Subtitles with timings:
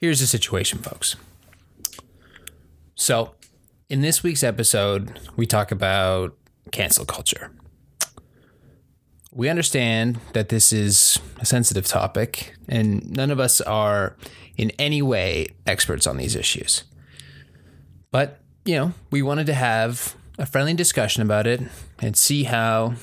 [0.00, 1.16] Here's the situation, folks.
[2.94, 3.34] So,
[3.88, 6.36] in this week's episode, we talk about
[6.72, 7.52] cancel culture.
[9.32, 14.16] We understand that this is a sensitive topic, and none of us are
[14.56, 16.84] in any way experts on these issues.
[18.10, 21.60] But, you know, we wanted to have a friendly discussion about it
[22.00, 22.94] and see how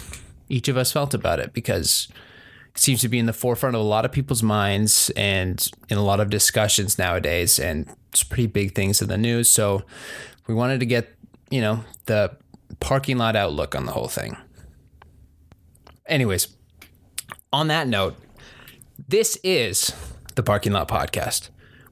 [0.49, 2.07] each of us felt about it because
[2.75, 6.03] seems to be in the forefront of a lot of people's minds and in a
[6.03, 9.49] lot of discussions nowadays and it's pretty big things in the news.
[9.49, 9.83] So
[10.47, 11.15] we wanted to get
[11.49, 12.35] you know the
[12.79, 14.37] parking lot outlook on the whole thing.
[16.05, 16.47] Anyways
[17.53, 18.15] on that note
[19.07, 19.93] this is
[20.35, 21.49] the parking lot podcast.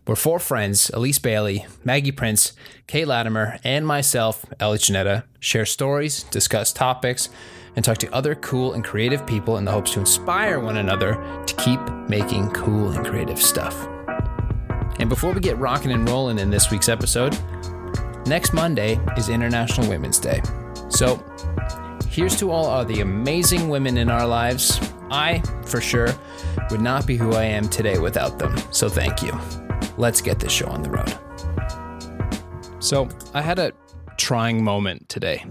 [0.08, 2.54] We're four friends, Elise Bailey, Maggie Prince,
[2.88, 7.30] Kate Latimer, and myself, Ellie Janetta, share stories, discuss topics,
[7.76, 11.16] and talk to other cool and creative people in the hopes to inspire one another
[11.46, 13.88] to keep making cool and creative stuff.
[15.00, 17.38] And before we get rocking and rolling in this week's episode,
[18.26, 20.42] next Monday is International Women's Day.
[20.90, 21.24] So
[22.10, 24.80] here's to all of the amazing women in our lives.
[25.12, 26.10] I, for sure,
[26.70, 28.58] would not be who I am today without them.
[28.72, 29.32] So thank you
[30.00, 31.14] let's get this show on the road.
[32.82, 33.74] So I had a
[34.18, 35.46] trying moment today.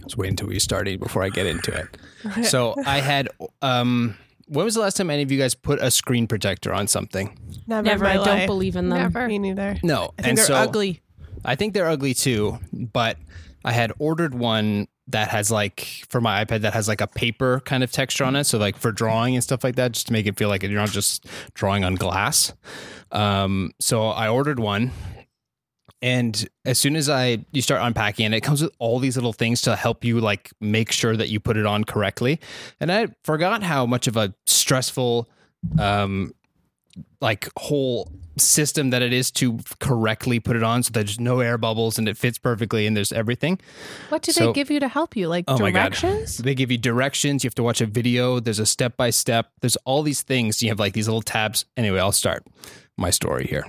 [0.00, 2.44] Let's wait until we started before I get into it.
[2.46, 3.28] so I had
[3.62, 4.16] um
[4.48, 7.36] when was the last time any of you guys put a screen protector on something?
[7.66, 7.84] Never.
[7.84, 8.06] Never.
[8.06, 8.98] I I don't believe in them.
[9.00, 9.26] Never.
[9.26, 9.76] Me neither.
[9.82, 10.12] No.
[10.18, 11.02] I think and they're so ugly.
[11.44, 13.18] I think they're ugly too, but
[13.64, 17.60] I had ordered one that has like for my iPad that has like a paper
[17.64, 18.44] kind of texture on it.
[18.44, 20.72] So like for drawing and stuff like that, just to make it feel like you're
[20.72, 22.52] not just drawing on glass.
[23.12, 24.90] Um, so I ordered one.
[26.02, 29.32] And as soon as I you start unpacking it, it comes with all these little
[29.32, 32.38] things to help you like make sure that you put it on correctly.
[32.80, 35.28] And I forgot how much of a stressful
[35.78, 36.32] um
[37.20, 41.56] like whole system that it is to correctly put it on so there's no air
[41.58, 43.58] bubbles and it fits perfectly and there's everything.
[44.10, 45.28] What do So- they give you to help you?
[45.28, 45.92] Like Oh my God.
[45.92, 46.36] directions?
[46.38, 49.50] They give you directions, you have to watch a video, there's a step by step,
[49.60, 50.62] there's all these things.
[50.62, 51.64] You have like these little tabs.
[51.76, 52.44] Anyway, I'll start
[52.98, 53.64] my story here.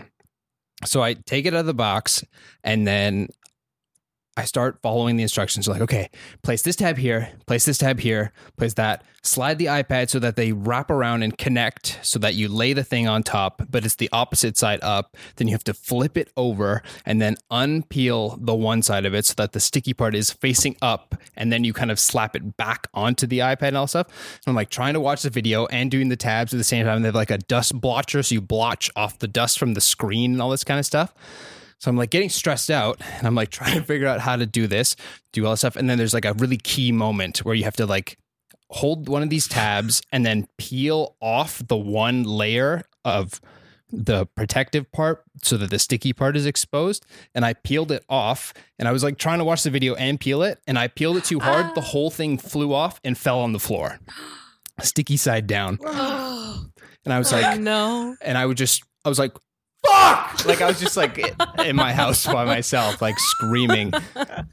[0.86, 2.24] So I take it out of the box
[2.64, 3.30] and then
[4.38, 5.68] I start following the instructions.
[5.68, 6.12] Like, okay,
[6.44, 9.04] place this tab here, place this tab here, place that.
[9.24, 12.84] Slide the iPad so that they wrap around and connect so that you lay the
[12.84, 15.18] thing on top, but it's the opposite side up.
[15.36, 19.26] Then you have to flip it over and then unpeel the one side of it
[19.26, 21.16] so that the sticky part is facing up.
[21.36, 24.08] And then you kind of slap it back onto the iPad and all stuff.
[24.08, 26.86] And I'm like trying to watch the video and doing the tabs at the same
[26.86, 27.02] time.
[27.02, 28.24] They have like a dust blotcher.
[28.24, 31.14] So you blotch off the dust from the screen and all this kind of stuff.
[31.80, 34.46] So I'm like getting stressed out and I'm like trying to figure out how to
[34.46, 34.96] do this,
[35.32, 35.76] do all this stuff.
[35.76, 38.18] And then there's like a really key moment where you have to like
[38.70, 43.40] hold one of these tabs and then peel off the one layer of
[43.90, 47.06] the protective part so that the sticky part is exposed.
[47.34, 50.20] And I peeled it off and I was like trying to watch the video and
[50.20, 50.60] peel it.
[50.68, 51.74] And I peeled it too hard.
[51.76, 54.00] The whole thing flew off and fell on the floor,
[54.82, 55.80] sticky side down.
[57.06, 58.18] And I was like, oh, no.
[58.22, 59.32] and I would just, I was like,
[59.88, 60.46] fuck!
[60.46, 61.18] Like I was just like
[61.66, 63.92] in my house by myself, like screaming.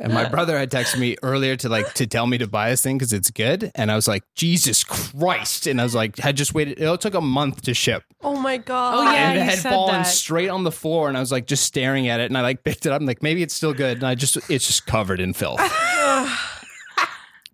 [0.00, 2.82] And my brother had texted me earlier to like to tell me to buy this
[2.82, 3.70] thing because it's good.
[3.74, 5.66] And I was like, Jesus Christ!
[5.66, 6.80] And I was like, had just waited.
[6.80, 8.94] It took a month to ship, Oh my god.
[8.96, 10.02] Oh, yeah, and it you had fallen that.
[10.04, 11.08] straight on the floor.
[11.08, 12.30] And I was like, just staring at it.
[12.30, 13.00] And I like picked it up.
[13.00, 13.98] and like, maybe it's still good.
[13.98, 15.60] And I just, it's just covered in filth.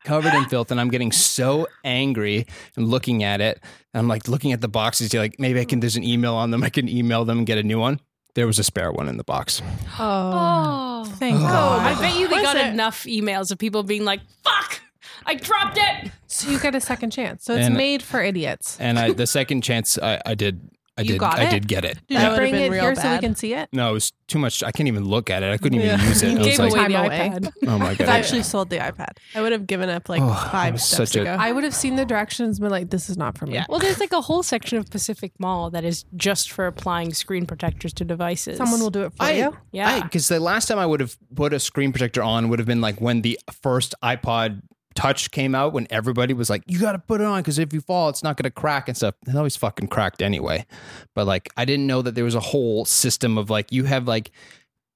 [0.05, 2.47] Covered in filth and I'm getting so angry
[2.77, 3.61] and looking at it.
[3.93, 5.13] And I'm like looking at the boxes.
[5.13, 6.63] You're like, maybe I can, there's an email on them.
[6.63, 8.01] I can email them and get a new one.
[8.35, 9.61] There was a spare one in the box.
[9.99, 11.03] Oh.
[11.03, 11.05] Oh.
[11.05, 11.81] Thank I God.
[11.97, 14.81] I bet you they Was got it- enough emails of people being like, fuck,
[15.27, 16.11] I dropped it.
[16.27, 17.45] So you get a second chance.
[17.45, 18.79] So it's And- made for idiots.
[18.81, 20.61] And I, the second chance I, I did,
[21.01, 21.51] I You did, got I it?
[21.51, 21.95] did get it.
[22.09, 22.31] Did Yeah.
[22.31, 23.69] you bring it real here so we can see it?
[23.73, 24.63] No, it was too much.
[24.63, 25.51] I can't even look at it.
[25.53, 26.09] I couldn't even Yeah.
[26.09, 26.31] use it.
[26.33, 27.53] You I was gave like, away the iPad.
[27.69, 28.03] oh my god!
[28.03, 29.11] I've actually sold the iPad.
[29.35, 31.37] I would have given up like Oh, that five steps such ago.
[31.39, 33.55] I would have seen the directions and been like, this is not for me.
[33.55, 33.65] Yeah.
[33.69, 37.47] Well, there's like a whole section of Pacific Mall that is just for applying screen
[37.47, 38.59] protectors to devices.
[38.59, 39.57] Someone will do it for I- you.
[39.73, 40.03] Yeah.
[40.03, 42.81] Because the last time I would have put a screen protector on would have been
[42.81, 44.63] like when the first iPod
[45.01, 47.73] Touch came out, when everybody was like, "You got to put it on because if
[47.73, 50.67] you fall, it's not going to crack and stuff." It always fucking cracked anyway.
[51.15, 54.07] But like, I didn't know that there was a whole system of like you have
[54.07, 54.31] like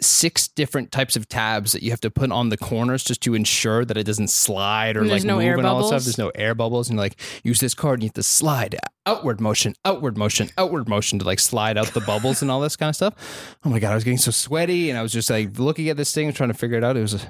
[0.00, 3.34] six different types of tabs that you have to put on the corners just to
[3.34, 6.02] ensure that it doesn't slide or And like no move air and all that stuff.
[6.04, 8.76] There's no air bubbles, and like use this card, and you have to slide
[9.06, 12.76] outward motion, outward motion, outward motion to like slide out the bubbles and all this
[12.76, 13.56] kind of stuff.
[13.64, 15.96] Oh my god, I was getting so sweaty, and I was just like looking at
[15.96, 16.96] this thing and trying to figure it out.
[16.96, 17.20] It was a,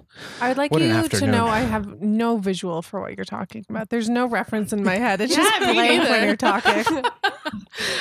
[0.40, 3.24] I would like What an you to know I have no visual for what you're
[3.24, 3.90] talking about.
[3.90, 5.20] There's no reference in my head.
[5.20, 6.72] It's just Yeah, me blank when you're talking.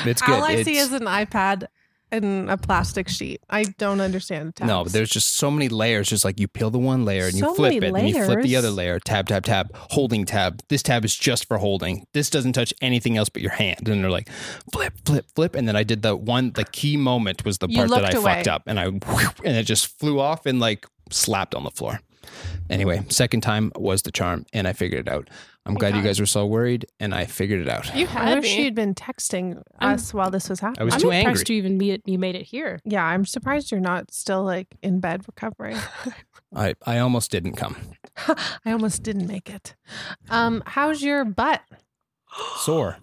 [0.05, 0.35] it's good.
[0.35, 1.67] All I see is an iPad
[2.13, 3.41] in a plastic sheet.
[3.49, 4.67] I don't understand tabs.
[4.67, 6.09] No, but there's just so many layers.
[6.09, 8.41] Just like you peel the one layer and you flip it, many and you flip
[8.41, 8.99] the other layer.
[8.99, 9.75] Tab, tab, tab.
[9.75, 10.61] Holding tab.
[10.69, 12.05] This tab is just for holding.
[12.13, 13.87] This doesn't touch anything else but your hand.
[13.87, 14.29] And they're like,
[14.71, 15.55] flip, flip, flip.
[15.55, 16.51] And then I did the one.
[16.51, 18.35] The key moment was the part that I away.
[18.35, 21.99] fucked up, and I and it just flew off and like slapped on the floor.
[22.69, 25.29] Anyway, second time was the charm, and I figured it out.
[25.65, 27.95] I'm glad you guys were so worried, and I figured it out.
[27.95, 28.65] You I had wish me.
[28.65, 30.81] you'd been texting I'm- us while this was happening.
[30.81, 31.55] I was I'm too impressed angry.
[31.55, 32.79] you even meet it, you made it here.
[32.83, 35.77] yeah, I'm surprised you're not still like in bed recovering.
[36.55, 37.75] I I almost didn't come.
[38.65, 39.75] I almost didn't make it.
[40.29, 41.61] Um, how's your butt?
[42.57, 42.97] Sore.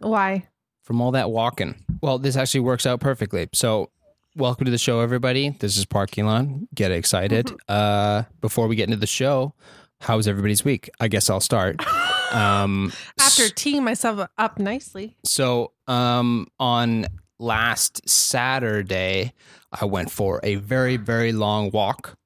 [0.00, 0.46] Why?
[0.82, 1.76] from all that walking.
[2.02, 3.48] Well, this actually works out perfectly.
[3.54, 3.90] So,
[4.34, 5.50] welcome to the show, everybody.
[5.60, 6.46] This is Parking Lot.
[6.74, 7.48] Get excited.
[7.68, 9.54] Uh, before we get into the show,
[10.00, 10.90] how's everybody's week?
[10.98, 11.76] I guess I'll start.
[12.32, 15.16] Um, After teeing myself up nicely.
[15.24, 17.06] so, um, on
[17.40, 19.32] last Saturday,
[19.72, 22.16] I went for a very, very long walk.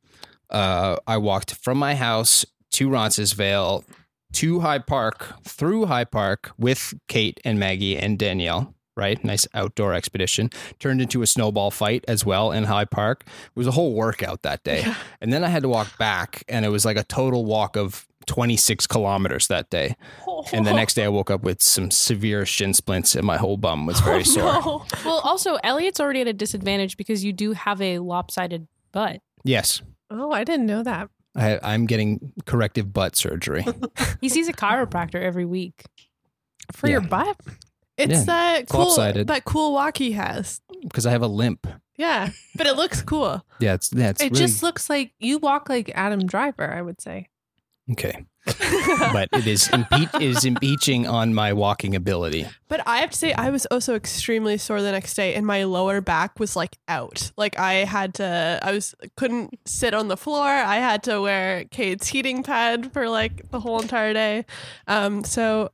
[0.51, 3.85] Uh, I walked from my house to Roncesvalles
[4.35, 8.74] to High Park, through High Park with Kate and Maggie and Danielle.
[8.97, 10.51] Right, nice outdoor expedition.
[10.79, 13.25] Turned into a snowball fight as well in High Park.
[13.27, 14.85] It was a whole workout that day,
[15.21, 18.07] and then I had to walk back, and it was like a total walk of
[18.27, 19.97] 26 kilometers that day.
[20.53, 23.57] And the next day, I woke up with some severe shin splints, and my whole
[23.57, 24.45] bum was very oh, sore.
[24.45, 24.87] No.
[25.05, 29.21] Well, also, Elliot's already at a disadvantage because you do have a lopsided butt.
[29.43, 31.11] Yes, Oh, I didn't know that.
[31.37, 33.67] I, I'm getting corrective butt surgery.
[34.21, 35.85] He sees a chiropractor every week.
[36.73, 37.37] For your butt?
[37.97, 39.27] It's Yeah, that cool lopsided.
[39.29, 40.61] that cool walk he has.
[40.83, 41.67] because I have a limp.
[41.97, 43.45] Yeah, but it looks cool.
[43.61, 47.01] Yeah, it's yeah, it really, just looks like you walk like Adam Driver, I would
[47.01, 47.29] say.
[47.93, 48.25] okay,
[49.13, 52.47] but it is impe- it is impeaching on my walking ability.
[52.69, 55.65] But I have to say, I was also extremely sore the next day, and my
[55.65, 57.31] lower back was like out.
[57.37, 60.49] Like I had to, I was couldn't sit on the floor.
[60.49, 64.45] I had to wear Kate's heating pad for like the whole entire day.
[64.89, 65.71] Um, so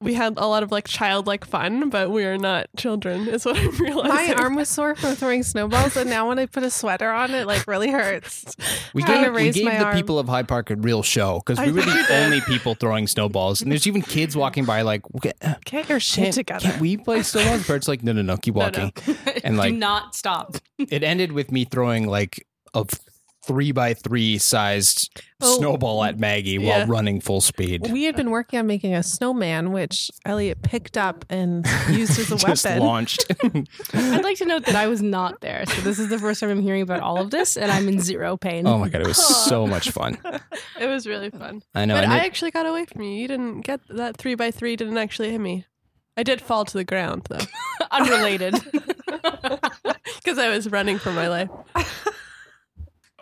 [0.00, 3.56] we had a lot of like childlike fun, but we are not children, is what
[3.56, 4.36] I'm realizing.
[4.36, 7.30] My arm was sore from throwing snowballs, and now when I put a sweater on,
[7.32, 8.44] it like really hurts.
[8.92, 9.96] We Trying gave, we gave my the arm.
[9.96, 13.62] people of High Park a real show because we were the only people throwing snowballs,
[13.62, 16.68] and there's even kids walking by like, "Get- uh, Get your shit can't, together.
[16.68, 17.66] can't we play snowballs?
[17.66, 18.90] Bert's like, no, no, no, keep No, no.
[18.90, 19.16] walking.
[19.42, 20.56] And, like- do not stop.
[20.78, 22.84] It ended with me throwing like a
[23.46, 25.10] three by three sized
[25.42, 25.58] Oh.
[25.58, 27.90] snowball at Maggie while running full speed.
[27.92, 32.32] We had been working on making a snowman, which Elliot picked up and used as
[32.32, 32.80] a Just weapon.
[32.82, 33.24] launched.
[33.92, 35.66] I'd like to note that I was not there.
[35.66, 38.00] So this is the first time I'm hearing about all of this, and I'm in
[38.00, 38.66] zero pain.
[38.66, 40.16] oh my god, it was so much fun.
[40.80, 41.60] it was really fun.
[41.74, 41.94] I know.
[41.96, 43.10] but I it- actually got away from you.
[43.10, 44.76] You didn't get that three by three.
[44.76, 45.66] Didn't actually hit me.
[46.16, 47.44] I did fall to the ground though,
[47.90, 48.54] Unrelated.
[50.16, 51.50] because I was running for my life.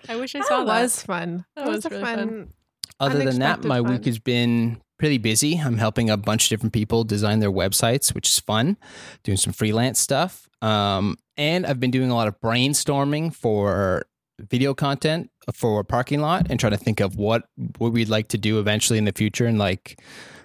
[0.08, 0.82] I wish I saw That that.
[0.82, 1.44] was fun.
[1.56, 2.16] That That was was, really fun.
[2.28, 2.48] fun.
[3.00, 3.92] Other than that, my fun.
[3.92, 5.56] week has been pretty busy.
[5.58, 8.76] I'm helping a bunch of different people design their websites, which is fun.
[9.24, 10.48] Doing some freelance stuff.
[10.60, 14.04] Um, and I've been doing a lot of brainstorming for
[14.38, 17.44] video content for a parking lot and trying to think of what
[17.78, 20.00] what we'd like to do eventually in the future and like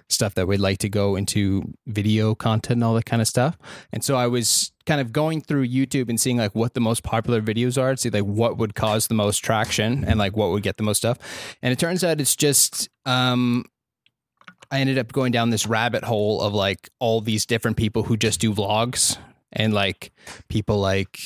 [0.08, 3.58] stuff that we'd like to go into video content and all that kind of stuff.
[3.92, 7.02] And so I was kind of going through YouTube and seeing like what the most
[7.02, 10.50] popular videos are, to see like what would cause the most traction and like what
[10.50, 11.18] would get the most stuff.
[11.62, 13.64] And it turns out it's just um
[14.70, 18.16] I ended up going down this rabbit hole of like all these different people who
[18.16, 19.16] just do vlogs
[19.52, 20.12] and like
[20.48, 21.18] people like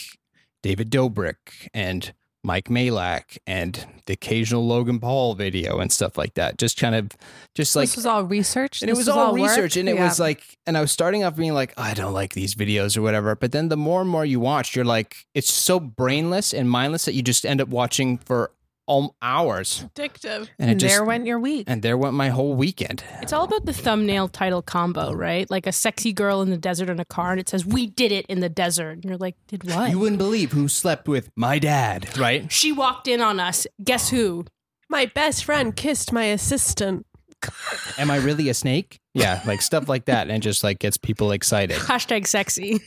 [0.62, 2.12] David Dobrik and
[2.44, 6.58] Mike Majlak and the occasional Logan Paul video and stuff like that.
[6.58, 7.10] Just kind of
[7.54, 8.82] just like this was all research.
[8.82, 9.42] and it This was all work?
[9.42, 10.04] research and it Yeah.
[10.04, 12.96] was like and i was starting off being like oh, i don't like these videos
[12.96, 16.52] or whatever but then the more and more you watch you're like it's so brainless
[16.52, 18.50] and mindless that you just end up watching for
[18.86, 20.48] all hours Addictive.
[20.58, 21.64] and it And just there went your week.
[21.68, 25.48] and there went my whole weekend It's all about the thumbnail title combo, right?
[25.50, 28.10] Like a sexy girl in the desert in a car, and it says, We did
[28.12, 28.92] it in the desert.
[28.92, 29.90] And you're like, Did what?
[29.90, 33.66] you wouldn't believe who slept with my dad right she walked in on us.
[33.82, 34.44] Guess who?
[34.88, 37.06] My best friend kissed my assistant.
[37.98, 40.96] am i really a snake yeah like stuff like that and it just like gets
[40.96, 42.80] people excited Hashtag sexy.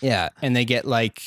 [0.00, 1.20] yeah and they get like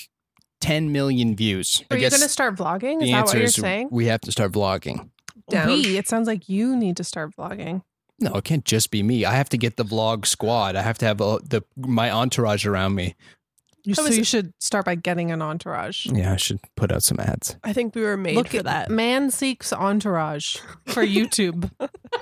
[0.64, 3.04] 10 million views Are I you going to start vlogging?
[3.04, 3.90] Is that what you're is saying?
[3.92, 5.10] we have to start vlogging
[5.50, 5.68] Down.
[5.68, 5.98] We.
[5.98, 7.82] It sounds like you need to start vlogging.
[8.20, 9.26] No, it can't just be me.
[9.26, 10.76] I have to get the vlog squad.
[10.78, 13.16] I have to have uh the my entourage around me.
[13.84, 16.06] You, so was- you should start by getting an entourage.
[16.06, 17.58] Yeah, I should put out some ads.
[17.66, 18.90] I think we were made Look for at that.
[18.90, 20.56] Man seeks entourage
[20.86, 21.70] for YouTube.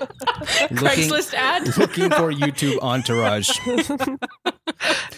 [0.00, 1.76] looking, Craigslist ad.
[1.76, 3.50] looking for YouTube entourage.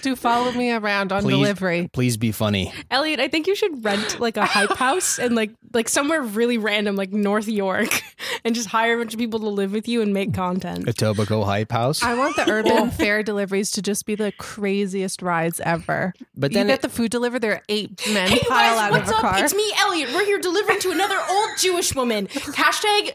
[0.02, 1.30] Do follow me around on Please.
[1.30, 1.88] delivery.
[1.92, 2.72] Please be funny.
[2.90, 6.58] Elliot, I think you should rent like a hype house and like like somewhere really
[6.58, 7.88] random, like North York,
[8.44, 10.84] and just hire a bunch of people to live with you and make content.
[10.86, 12.02] Etobicoke Hype House.
[12.02, 16.12] I want the urban fair deliveries to just be the craziest rides ever.
[16.36, 18.76] But you then get it- the food delivered, there are eight men Hey you pile
[18.76, 19.22] guys, out what's of a up?
[19.22, 19.44] car.
[19.44, 20.10] It's me, Elliot.
[20.14, 22.26] We're here delivering to another old Jewish woman.
[22.26, 23.14] Hashtag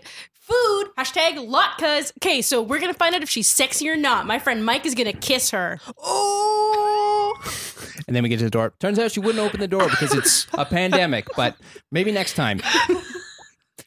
[0.50, 0.86] food.
[0.98, 2.12] Hashtag latkes.
[2.18, 4.26] Okay, so we're gonna find out if she's sexy or not.
[4.26, 5.80] My friend Mike is gonna kiss her.
[5.98, 7.34] Oh,
[8.08, 8.74] and then we get to the door.
[8.80, 11.28] Turns out she wouldn't open the door because it's a pandemic.
[11.36, 11.56] But
[11.92, 12.62] maybe next time.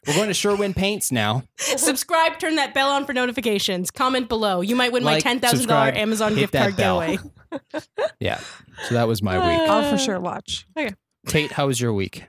[0.07, 1.45] We're going to Sherwin Paints now.
[1.59, 3.92] Subscribe, turn that bell on for notifications.
[3.92, 4.61] Comment below.
[4.61, 7.00] You might win my ten thousand dollar Amazon gift card bell.
[7.00, 7.31] giveaway.
[8.19, 8.40] Yeah.
[8.88, 9.71] So that was my week.
[9.71, 10.66] I'll for sure watch.
[10.76, 10.92] Okay.
[11.28, 12.25] Tate, how was your week?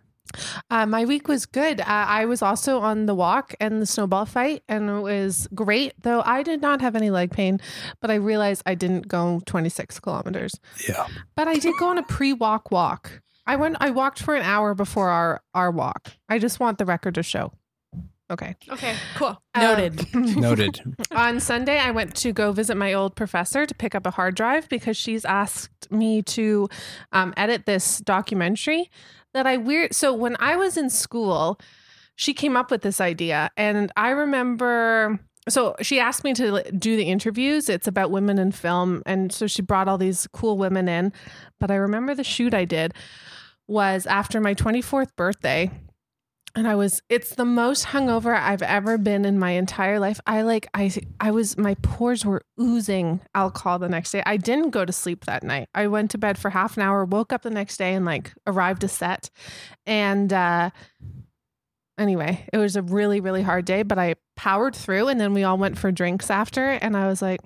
[0.69, 1.81] Uh, my week was good.
[1.81, 5.93] Uh, I was also on the walk and the snowball fight, and it was great.
[6.01, 7.59] Though I did not have any leg pain,
[8.01, 10.53] but I realized I didn't go 26 kilometers.
[10.87, 11.07] Yeah.
[11.35, 13.21] But I did go on a pre-walk walk.
[13.45, 13.77] I went.
[13.79, 16.13] I walked for an hour before our our walk.
[16.29, 17.51] I just want the record to show.
[18.31, 18.55] Okay.
[18.71, 19.39] Okay, cool.
[19.53, 20.15] Um, Noted.
[20.15, 20.81] Noted.
[21.11, 24.35] on Sunday, I went to go visit my old professor to pick up a hard
[24.35, 26.67] drive because she's asked me to
[27.11, 28.89] um, edit this documentary
[29.33, 29.93] that I weird.
[29.93, 31.59] So when I was in school,
[32.15, 35.19] she came up with this idea, and I remember.
[35.49, 37.67] So she asked me to do the interviews.
[37.67, 41.11] It's about women in film, and so she brought all these cool women in.
[41.59, 42.93] But I remember the shoot I did
[43.67, 45.71] was after my 24th birthday
[46.55, 50.19] and I was it's the most hungover I've ever been in my entire life.
[50.27, 54.21] I like I I was my pores were oozing alcohol the next day.
[54.25, 55.67] I didn't go to sleep that night.
[55.73, 58.33] I went to bed for half an hour, woke up the next day and like
[58.45, 59.29] arrived to set.
[59.85, 60.69] And uh
[61.97, 65.43] anyway, it was a really really hard day, but I powered through and then we
[65.43, 67.41] all went for drinks after and I was like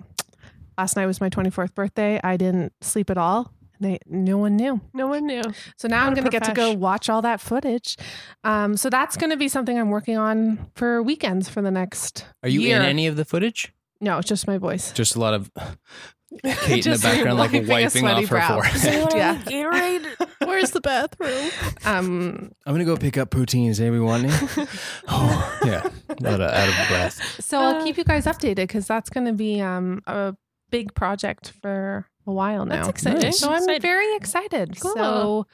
[0.76, 2.20] last night was my 24th birthday.
[2.22, 3.52] I didn't sleep at all.
[3.80, 4.80] They, no one knew.
[4.92, 5.42] no one knew.
[5.76, 7.96] So now I'm going to get to go watch all that footage.
[8.44, 12.26] Um, so that's going to be something I'm working on for weekends for the next.
[12.42, 12.76] Are you year.
[12.76, 13.72] in any of the footage?
[14.00, 14.92] No, it's just my voice.
[14.92, 15.50] Just a lot of
[16.44, 18.54] Kate in the background, like wiping a wiping sweaty off her brow.
[18.54, 19.08] forehead.
[19.14, 19.36] Yeah.
[19.38, 20.28] Gatorade.
[20.46, 21.50] Where's the bathroom?
[21.84, 23.80] Um, I'm gonna go pick up poutines.
[23.80, 24.26] Everyone,
[25.08, 27.40] oh, yeah, out of, out of breath.
[27.40, 30.36] so I'll keep you guys updated because that's going to be um, a
[30.70, 32.76] big project for a while now.
[32.76, 33.22] That's exciting.
[33.22, 33.38] Nice.
[33.40, 33.82] So I'm Excited.
[33.82, 34.78] very excited.
[34.80, 34.94] Cool.
[34.94, 35.46] So,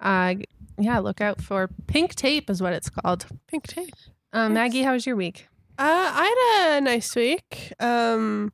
[0.00, 0.34] uh,
[0.78, 3.26] yeah, look out for Pink Tape is what it's called.
[3.48, 3.94] Pink tape.
[4.32, 5.48] Um, Maggie, how was your week?
[5.78, 5.82] Uh,
[6.14, 7.72] I had a nice week.
[7.80, 8.52] Um,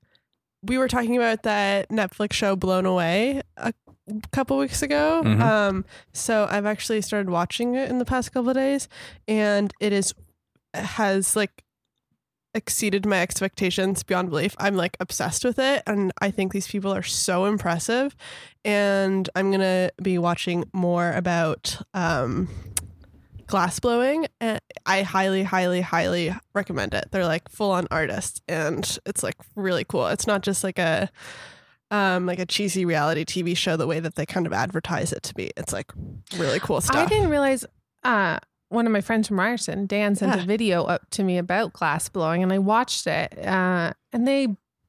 [0.63, 3.73] we were talking about that Netflix show Blown Away a
[4.33, 5.23] couple weeks ago.
[5.25, 5.41] Mhm.
[5.41, 8.89] Um, so I've actually started watching it in the past couple of days,
[9.27, 10.15] and it is
[10.75, 11.65] has like
[12.55, 14.55] exceeded my expectations beyond belief.
[14.59, 18.15] I'm like obsessed with it, and I think these people are so impressive.
[18.65, 22.49] And I'm gonna be watching more about um,
[23.47, 27.09] glass blowing, and I highly, highly, highly recommend it.
[27.11, 30.07] They're like full on artists, and it's like really cool.
[30.09, 31.11] It's not just like a
[31.91, 35.23] um like a cheesy reality TV show the way that they kind of advertise it
[35.25, 35.51] to be.
[35.57, 35.93] It's like
[36.37, 36.97] really cool stuff.
[36.97, 37.65] I didn't realize
[38.05, 38.39] uh,
[38.73, 40.43] one of my friends from Ryerson, Dan, sent Yeah.
[40.43, 43.39] a video up to me about glass blowing, and I watched it.
[43.47, 44.49] Uh, and they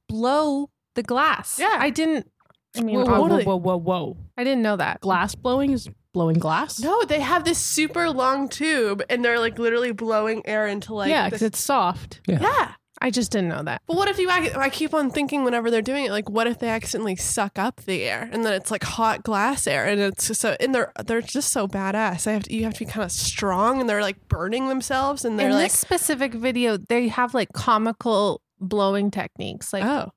[0.09, 1.57] blow the glass.
[1.59, 1.75] Yeah.
[1.79, 2.29] I didn't.
[2.75, 4.17] I mean, Whoa, whoa, whoa, whoa, whoa, whoa.
[4.37, 4.99] I didn't know that.
[5.01, 6.79] Glass blowing is blowing glass.
[6.79, 11.09] No, they have this super long tube, and they're like literally blowing air into like
[11.09, 12.21] yeah, because it's soft.
[12.27, 12.71] yeah.
[13.03, 13.81] I just didn't know that.
[13.86, 14.31] But what if you?
[14.31, 17.60] ac- I keep on thinking whenever they're doing it, like, what if they accidentally suck
[17.60, 20.74] up the air and then it's like hot glass air, and it's just so and
[20.74, 22.24] they're they're just so badass.
[22.24, 25.25] They have to, you have to be kind of strong, and they're like burning themselves,
[25.25, 29.74] and they're In like, this specific video, they have like comical blowing techniques.
[29.74, 30.12] Like oh,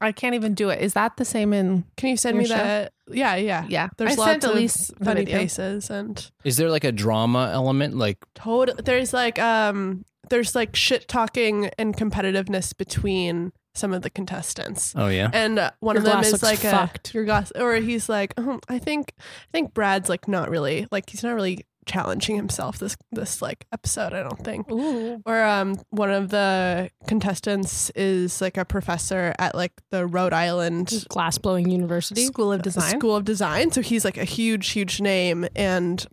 [0.00, 0.80] I can't even do it.
[0.80, 1.84] Is that the same in?
[1.96, 2.54] can you send Your me show?
[2.54, 2.92] that?
[3.08, 3.64] Yeah, yeah.
[3.68, 6.92] Yeah, There's I lots sent of Elise the funny faces and Is there like a
[6.92, 7.96] drama element?
[7.96, 8.74] Like, total.
[8.76, 14.94] There's like um, there's like shit talking and competitiveness between some of the contestants.
[14.96, 17.10] oh yeah, And uh, one Your of them is like fucked.
[17.10, 20.86] a your glass, or he's like, "Oh, I think, I think Brad's like not really
[20.90, 24.12] like he's not really challenging himself this this like episode.
[24.12, 24.70] I don't think.
[24.72, 25.22] Ooh.
[25.24, 31.04] Or um, one of the contestants is like a professor at like the Rhode Island
[31.08, 32.24] Glass blowing university.
[32.26, 32.98] School of Design.
[32.98, 33.70] School of Design.
[33.70, 36.04] So he's like a huge, huge name, and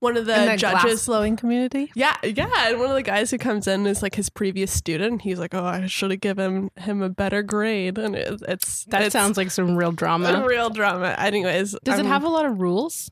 [0.00, 1.06] one of the the judges.
[1.06, 1.90] blowing community.
[1.94, 5.22] Yeah, yeah, and one of the guys who comes in is like his previous student.
[5.22, 9.02] He's like, "Oh, I should have given him a better grade," and it, it's That
[9.02, 10.44] it's sounds like some real drama.
[10.48, 11.14] real drama.
[11.18, 13.10] Anyways, Does it have a lot of rules?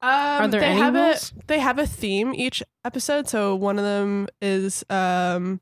[0.00, 1.32] Um, Are there they any have rules?
[1.38, 3.28] A, they have a theme each episode.
[3.28, 5.60] So one of them is um,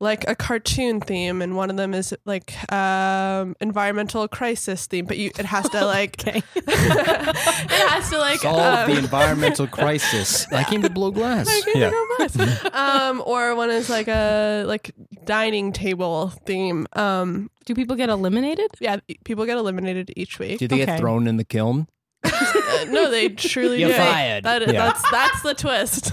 [0.00, 5.06] like a cartoon theme, and one of them is like um, environmental crisis theme.
[5.06, 10.50] But you, it has to like, it has to like Solve um, the environmental crisis.
[10.52, 11.48] I came to blow glass.
[11.74, 11.90] yeah.
[12.72, 14.92] um, or one is like a like
[15.24, 16.86] dining table theme.
[16.92, 18.70] Um, Do people get eliminated?
[18.80, 20.58] yeah, people get eliminated each week.
[20.58, 21.88] Do they get thrown in the kiln?
[22.24, 23.94] Uh, no, they truly You're do.
[23.96, 24.44] fired.
[24.44, 24.72] That, Yeah.
[24.72, 26.12] That's that's the twist.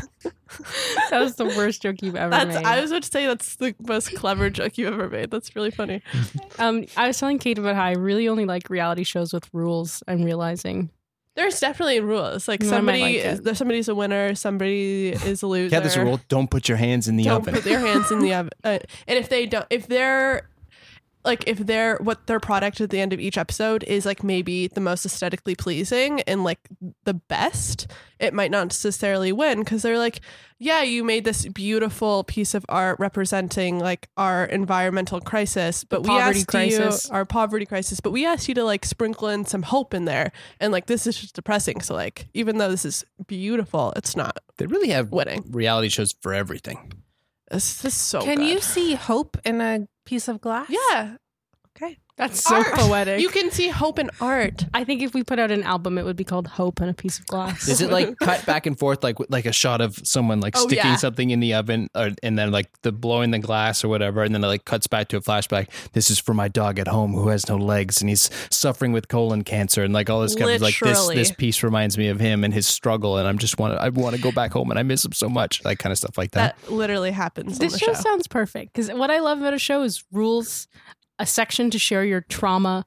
[1.10, 2.66] That was the worst joke you've ever That's made.
[2.66, 5.32] I was about to say that's the most clever joke you've ever made.
[5.32, 6.02] That's really funny.
[6.60, 10.04] um, I was telling Kate about how I really only like reality shows with rules.
[10.08, 10.90] I'm realizing.
[11.36, 12.48] There's definitely rules.
[12.48, 13.44] Like I might somebody, like is, it.
[13.44, 15.74] there's somebody's a winner, somebody is a loser.
[15.76, 16.20] Yeah, there's a rule.
[16.30, 17.54] Don't put your hands in the Don't oven.
[17.56, 18.52] put their hands in the oven.
[18.64, 20.50] Uh, and if they don't, if they're
[21.26, 24.68] like, if they're what their product at the end of each episode is like maybe
[24.68, 26.60] the most aesthetically pleasing and like
[27.04, 30.22] the best, it might not necessarily win because they're like,
[30.58, 36.12] yeah, you made this beautiful piece of art representing like our environmental crisis, but we
[36.12, 37.08] asked crisis.
[37.10, 40.06] you our poverty crisis, but we asked you to like sprinkle in some hope in
[40.06, 41.82] there, and like this is just depressing.
[41.82, 45.44] So like, even though this is beautiful, it's not they really have winning.
[45.50, 46.94] reality shows for everything.
[47.52, 48.22] This, this is so.
[48.22, 48.48] Can good.
[48.48, 50.70] you see hope in a piece of glass?
[50.70, 51.18] Yeah,
[51.76, 51.98] Okay.
[52.18, 52.68] That's so Art.
[52.74, 53.20] poetic.
[53.20, 54.64] You can see hope in art.
[54.74, 56.94] I think if we put out an album, it would be called "Hope and a
[56.94, 60.00] Piece of Glass." Is it like cut back and forth, like like a shot of
[60.08, 60.96] someone like Oh, sticking yeah.
[60.96, 64.34] something in the oven, or, and then like the blowing the glass or whatever, and
[64.34, 65.68] then it like cuts back to a flashback.
[65.92, 69.10] This is for my dog at home who has no legs and he's suffering with
[69.10, 72.22] colon cancer and like all this kind of like this this piece reminds me of
[72.22, 74.70] him and his struggle, and I'm just want to I want to go back home
[74.70, 76.56] and I miss him so much, like kind of stuff like that.
[76.62, 78.00] That literally happens this on show, show.
[78.00, 80.70] sounds perfect because what I love about a show is rules,
[81.20, 82.86] a section to share your trauma,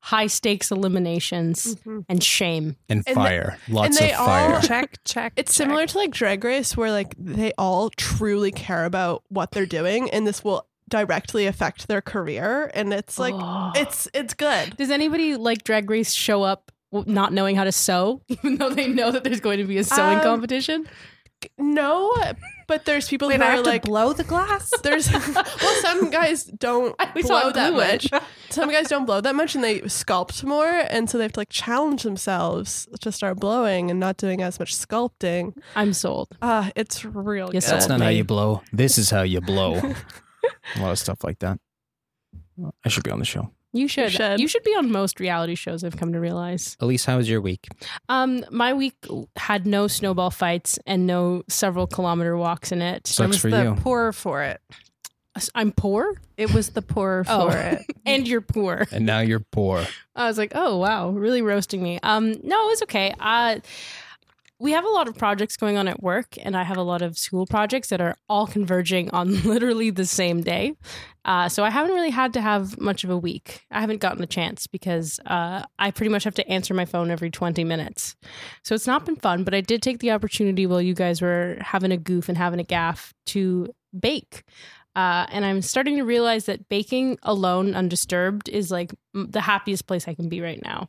[0.00, 2.04] high stakes eliminations, Mhm.
[2.08, 2.76] and shame.
[2.88, 4.60] and and fire, lots they of all- fire.
[4.62, 5.32] Check, check.
[5.36, 5.64] It's check.
[5.66, 10.10] similar to like Drag Race, where like they all truly care about what they're doing,
[10.10, 12.70] and this will directly affect their career.
[12.74, 13.72] And it's like Oh.
[13.76, 14.76] it's it's good.
[14.76, 18.88] Does anybody like Drag Race show up not knowing how to sew, even though they
[18.88, 20.86] know that there's going to be a sewing Um, competition?
[21.58, 22.12] No,
[22.70, 24.70] but there's people Wait, who I are have like to blow the glass.
[24.84, 28.12] there's well some guys don't I always thought blow that glue much.
[28.12, 28.22] it.
[28.50, 31.40] Some guys don't blow that much and they sculpt more and so they have to
[31.40, 35.52] like challenge themselves to start blowing and not doing as much sculpting.
[35.74, 36.28] I'm sold.
[36.42, 37.74] Ah, it's real Yes, good.
[37.74, 38.62] That's not how you blow.
[38.72, 39.74] This is how you blow.
[39.74, 41.58] a lot of stuff like that.
[42.84, 43.50] I should be on the show.
[43.72, 44.10] You should.
[44.10, 44.40] should.
[44.40, 45.84] You should be on most reality shows.
[45.84, 46.76] I've come to realize.
[46.80, 47.68] Elise, how was your week?
[48.08, 48.94] Um, my week
[49.36, 52.96] had no snowball fights and no several kilometer walks in it.
[52.98, 53.74] It Sucks was for the you.
[53.76, 54.60] poor for it.
[55.54, 57.50] I'm poor, It was the poor Oh.
[57.50, 57.86] for it.
[58.04, 58.86] and you're poor.
[58.90, 59.86] And now you're poor.
[60.16, 62.00] I was like, oh wow, really roasting me.
[62.02, 63.14] Um, no, it was okay.
[63.20, 63.60] Uh,
[64.60, 67.00] we have a lot of projects going on at work, and I have a lot
[67.00, 70.74] of school projects that are all converging on literally the same day.
[71.24, 73.62] Uh, so I haven't really had to have much of a week.
[73.70, 77.10] I haven't gotten a chance because uh, I pretty much have to answer my phone
[77.10, 78.16] every 20 minutes.
[78.62, 81.56] So it's not been fun, but I did take the opportunity while you guys were
[81.60, 84.44] having a goof and having a gaff to bake.
[84.96, 89.86] Uh, and I'm starting to realize that baking alone, undisturbed, is like m- the happiest
[89.86, 90.88] place I can be right now.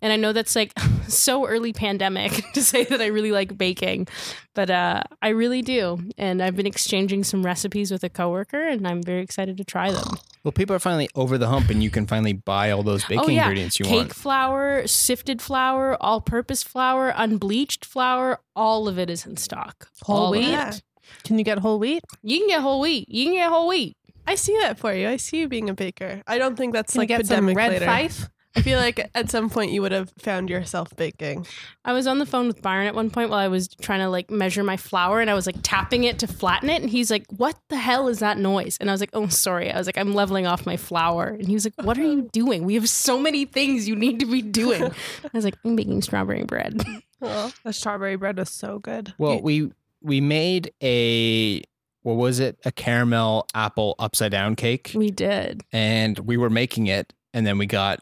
[0.00, 0.72] And I know that's like
[1.08, 4.08] so early pandemic to say that I really like baking,
[4.54, 5.98] but uh, I really do.
[6.16, 9.90] And I've been exchanging some recipes with a coworker, and I'm very excited to try
[9.90, 10.04] them.
[10.44, 13.20] Well, people are finally over the hump, and you can finally buy all those baking
[13.20, 14.08] oh yeah, ingredients you cake want.
[14.08, 18.40] Cake flour, sifted flour, all-purpose flour, unbleached flour.
[18.56, 19.86] All of it is in stock.
[20.02, 20.82] Whole All of wheat?
[21.18, 21.24] It.
[21.24, 22.02] Can you get whole wheat?
[22.22, 23.08] You can get whole wheat.
[23.08, 23.96] You can get whole wheat.
[24.26, 25.08] I see that for you.
[25.08, 26.22] I see you being a baker.
[26.26, 27.84] I don't think that's Can like you get some pandemic red later.
[27.86, 28.28] fife?
[28.54, 31.46] I feel like at some point you would have found yourself baking.
[31.86, 34.10] I was on the phone with Byron at one point while I was trying to
[34.10, 37.10] like measure my flour and I was like tapping it to flatten it and he's
[37.10, 39.86] like, "What the hell is that noise?" And I was like, "Oh, sorry." I was
[39.86, 42.64] like, "I'm leveling off my flour." And he was like, "What are you doing?
[42.64, 44.82] We have so many things you need to be doing."
[45.24, 46.84] I was like, "I'm baking strawberry bread."
[47.20, 49.14] Well, the strawberry bread was so good.
[49.16, 49.70] Well, we
[50.02, 51.62] we made a
[52.02, 52.58] what was it?
[52.64, 55.62] A caramel apple upside down cake, we did.
[55.72, 58.00] and we were making it, and then we got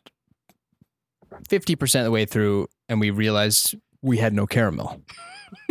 [1.48, 5.02] fifty percent of the way through, and we realized we had no caramel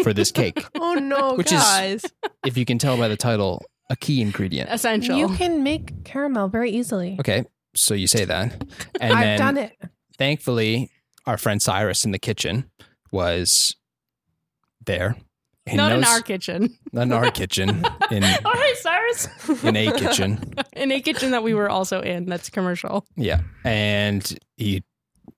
[0.03, 0.63] for this cake.
[0.75, 2.05] Oh no, Which is-
[2.45, 4.69] if you can tell by the title, a key ingredient.
[4.71, 5.17] Essential.
[5.17, 7.15] You can make caramel very easily.
[7.19, 8.53] Okay, so you say that,
[9.01, 9.73] and I've then done it.
[10.17, 10.91] thankfully,
[11.25, 12.69] our friend Cyrus in the kitchen
[13.11, 13.75] was
[14.85, 15.15] there.
[15.69, 16.75] He Not in our kitchen.
[16.91, 17.69] not in our kitchen,
[18.11, 19.27] in All right, Cyrus.
[19.63, 20.53] in a kitchen.
[20.73, 22.25] in a kitchen that we were also in.
[22.25, 23.05] That's commercial.
[23.15, 24.83] Yeah, and he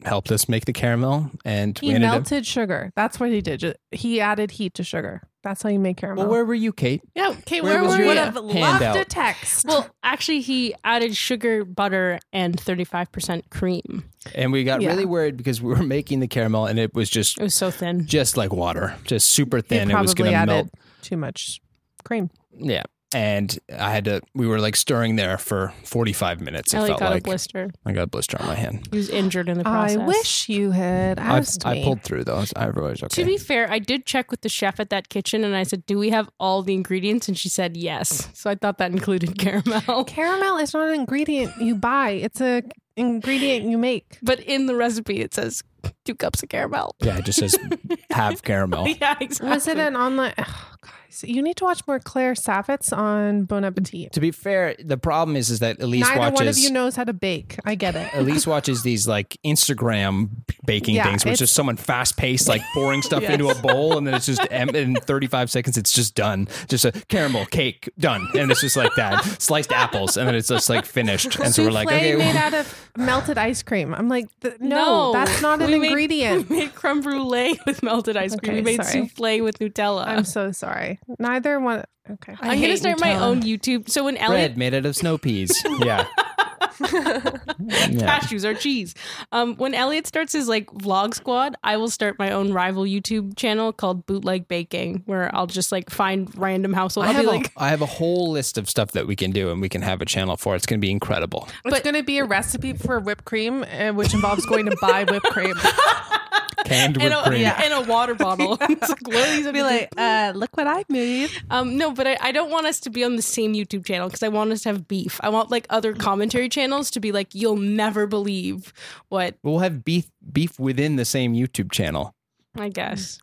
[0.03, 2.13] helped us make the caramel, and He we ended up.
[2.15, 2.91] melted sugar.
[2.95, 3.75] That's what he did.
[3.91, 5.21] He added heat to sugar.
[5.43, 6.25] That's how you make caramel.
[6.25, 7.01] Well, where were you, Kate?
[7.15, 8.07] Yeah, okay, Where where, was were you?
[8.09, 8.81] would have handout?
[8.81, 9.65] loved a text.
[9.65, 14.03] Well, actually, he added sugar, butter, and 35% cream.
[14.35, 14.89] And we got Yeah.
[14.89, 17.71] really worried because we were making the caramel and it was just It was so
[17.71, 18.05] thin.
[18.05, 19.89] just like water, just super thin.
[19.89, 20.67] It was going to melt.
[21.01, 21.59] too much
[22.03, 22.29] cream.
[22.55, 22.83] Yeah.
[23.13, 26.73] And I had to, we were like stirring there for 45 minutes.
[26.73, 27.69] It Ellie felt got like a blister.
[27.85, 28.87] I got a blister on my hand.
[28.91, 29.97] He was injured in the process.
[29.97, 31.83] I wish you had asked I me.
[31.83, 32.53] pulled through those.
[32.55, 33.21] I was okay.
[33.21, 35.85] To be fair, I did check with the chef at that kitchen and I said,
[35.85, 37.27] Do we have all the ingredients?
[37.27, 38.29] And she said yes.
[38.33, 40.05] So I thought that included caramel.
[40.11, 42.63] Caramel is not an ingredient you buy; it's a
[42.95, 44.17] ingredient you make.
[44.21, 45.63] But in the recipe, it says
[46.05, 46.95] two cups of caramel.
[47.01, 47.55] yeah, it just says
[48.11, 48.87] have caramel.
[48.87, 49.49] Yeah, exactly.
[49.49, 50.33] Was it an online?
[50.37, 54.13] Oh, guys, you need to watch more Claire Saffitz on Bon Appetit.
[54.13, 56.95] To be fair, the problem is is that Elise Neither watches one of you knows
[56.95, 57.57] how to bake.
[57.65, 58.09] I get it.
[58.13, 60.29] Elise watches these like Instagram
[60.65, 63.55] baking Yeah, things where it's it's- just someone fast paced, like pouring stuff into a
[63.55, 66.47] bowl, and then it's just em- in 35 seconds, it's just done.
[66.67, 69.23] Just a caramel cake done, and it's just like that.
[69.41, 71.37] Sliced apples, and then it's just like finished.
[71.39, 73.93] And so we're like, Souffle okay, made well, out of melted ice cream.
[73.93, 76.49] I'm like, no, No, that's not an we made- ingredient.
[76.49, 78.51] We made creme brulee with melted ice cream.
[78.51, 79.07] Okay, we made sorry.
[79.07, 80.05] souffle with Nutella.
[80.07, 80.99] I'm so sorry.
[81.19, 81.83] Neither one.
[82.09, 82.35] Okay.
[82.41, 83.89] I'm gonna start my own YouTube.
[83.89, 85.63] So when Elliot bread made out of snow peas.
[85.79, 86.07] Yeah.
[86.79, 88.19] yeah.
[88.19, 88.93] cashews are cheese.
[89.31, 93.35] Um, when Elliot starts his like vlog squad, I will start my own rival YouTube
[93.35, 97.05] channel called Bootleg Baking, where I'll just like find random household.
[97.05, 99.15] I I'll have, be a, like, I have a whole list of stuff that we
[99.15, 100.55] can do, and we can have a channel for.
[100.55, 101.47] It's going to be incredible.
[101.65, 105.03] It's going to be a recipe for whipped cream, uh, which involves going to buy
[105.05, 105.55] whipped cream.
[106.65, 107.41] Canned in whipped a, cream.
[107.65, 108.57] in a water bottle.
[108.61, 111.29] it's like, what Be like, uh, look what I made.
[111.49, 114.07] Um, no, but I, I don't want us to be on the same YouTube channel
[114.07, 115.19] because I want us to have beef.
[115.23, 118.73] I want like other commentary channels to be like, you'll never believe
[119.09, 122.13] what We'll have beef beef within the same YouTube channel.
[122.57, 123.19] I guess.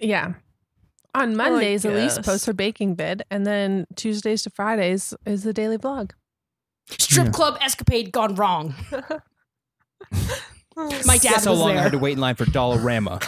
[0.00, 0.34] Yeah.
[1.14, 2.24] On Mondays, Elise guess.
[2.26, 6.12] posts her baking vid, and then Tuesdays to Fridays is the daily vlog.
[6.88, 7.32] Strip Yeah.
[7.32, 8.74] club escapade gone wrong.
[11.06, 11.78] My dad That's how was long there.
[11.78, 13.22] I had to wait in line for Dollarama.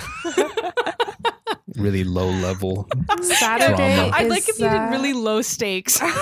[1.76, 2.88] really low level.
[3.22, 4.10] Saturday, Drama.
[4.14, 6.00] I'd like if you uh, did really low stakes.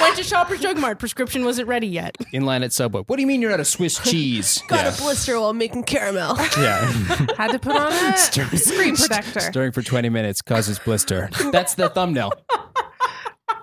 [0.00, 0.98] Went to Shoppers Drug Mart.
[0.98, 2.16] Prescription wasn't ready yet.
[2.32, 3.02] In line at Subway.
[3.06, 4.62] What do you mean you're out of Swiss cheese?
[4.68, 4.94] Got yeah.
[4.94, 6.36] a blister while making caramel.
[6.58, 6.90] yeah.
[7.36, 9.40] had to put on a Stir- screen protector.
[9.40, 11.28] Stirring for 20 minutes causes blister.
[11.52, 12.32] That's the thumbnail.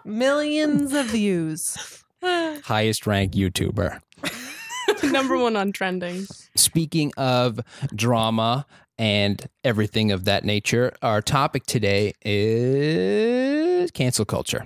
[0.05, 2.03] Millions of views.
[2.21, 3.99] Highest ranked YouTuber.
[5.13, 6.25] Number one on trending.
[6.55, 7.59] Speaking of
[7.95, 8.65] drama
[8.97, 14.65] and everything of that nature, our topic today is cancel culture.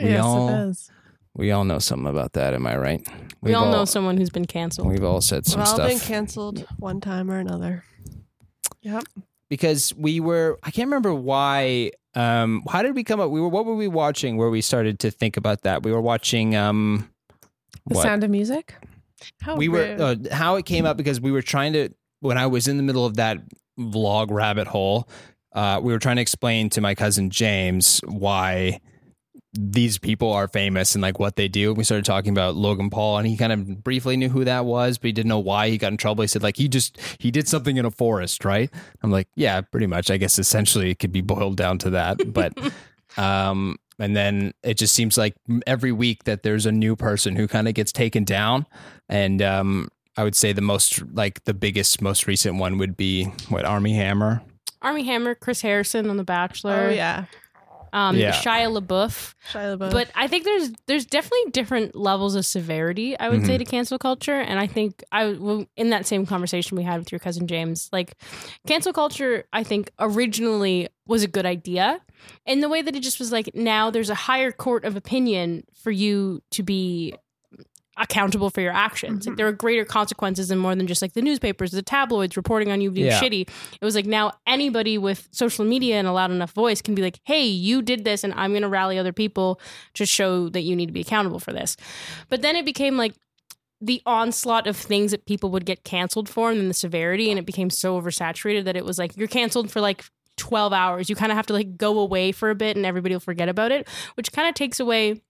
[0.00, 0.90] We yes, all it is.
[1.34, 3.06] we all know something about that, am I right?
[3.40, 4.88] We We've all know someone who's been canceled.
[4.88, 5.88] We've all said some We've all stuff.
[5.88, 7.84] been canceled one time or another.
[8.82, 9.04] Yep.
[9.48, 13.48] because we were I can't remember why um how did we come up we were
[13.48, 17.08] what were we watching where we started to think about that we were watching um
[17.86, 18.02] The what?
[18.02, 18.74] sound of music.
[19.40, 22.46] How we were uh, how it came up because we were trying to when I
[22.46, 23.38] was in the middle of that
[23.78, 25.08] vlog rabbit hole
[25.52, 28.80] uh we were trying to explain to my cousin James why
[29.54, 31.72] these people are famous and like what they do.
[31.72, 34.98] We started talking about Logan Paul and he kind of briefly knew who that was,
[34.98, 36.22] but he didn't know why he got in trouble.
[36.22, 38.68] He said like he just he did something in a forest, right?
[39.02, 40.10] I'm like, yeah, pretty much.
[40.10, 42.32] I guess essentially it could be boiled down to that.
[42.32, 42.52] But
[43.16, 45.34] um and then it just seems like
[45.66, 48.66] every week that there's a new person who kind of gets taken down
[49.08, 53.24] and um I would say the most like the biggest most recent one would be
[53.48, 54.42] what Armie Hammer.
[54.80, 56.88] Armie Hammer, Chris Harrison on The Bachelor.
[56.88, 57.24] oh yeah,
[57.92, 58.30] Um, Yeah.
[58.32, 59.34] Shia LaBeouf.
[59.52, 59.90] Shia LaBeouf.
[59.90, 63.18] But I think there's there's definitely different levels of severity.
[63.18, 63.46] I would Mm-hmm.
[63.46, 66.98] say to cancel culture, and I think I well, in that same conversation we had
[67.00, 68.14] with your cousin James, like
[68.68, 72.00] cancel culture, I think originally was a good idea,
[72.46, 75.64] in the way that it just was like now there's a higher court of opinion
[75.74, 77.14] for you to be
[77.96, 79.20] accountable for your actions.
[79.20, 79.30] Mm-hmm.
[79.30, 82.72] Like there are greater consequences and more than just like the newspapers, the tabloids reporting
[82.72, 83.20] on you being Yeah.
[83.20, 83.42] shitty.
[83.80, 87.02] It was like now anybody with social media and a loud enough voice can be
[87.02, 89.60] like, "Hey, you did this and I'm going to rally other people
[89.94, 91.76] to show that you need to be accountable for this."
[92.30, 93.14] But then it became like
[93.80, 97.38] the onslaught of things that people would get canceled for and then the severity and
[97.38, 100.04] it became so oversaturated that it was like you're canceled for like
[100.36, 101.08] 12 hours.
[101.08, 103.48] You kind of have to like go away for a bit and everybody will forget
[103.48, 105.22] about it, which kind of takes away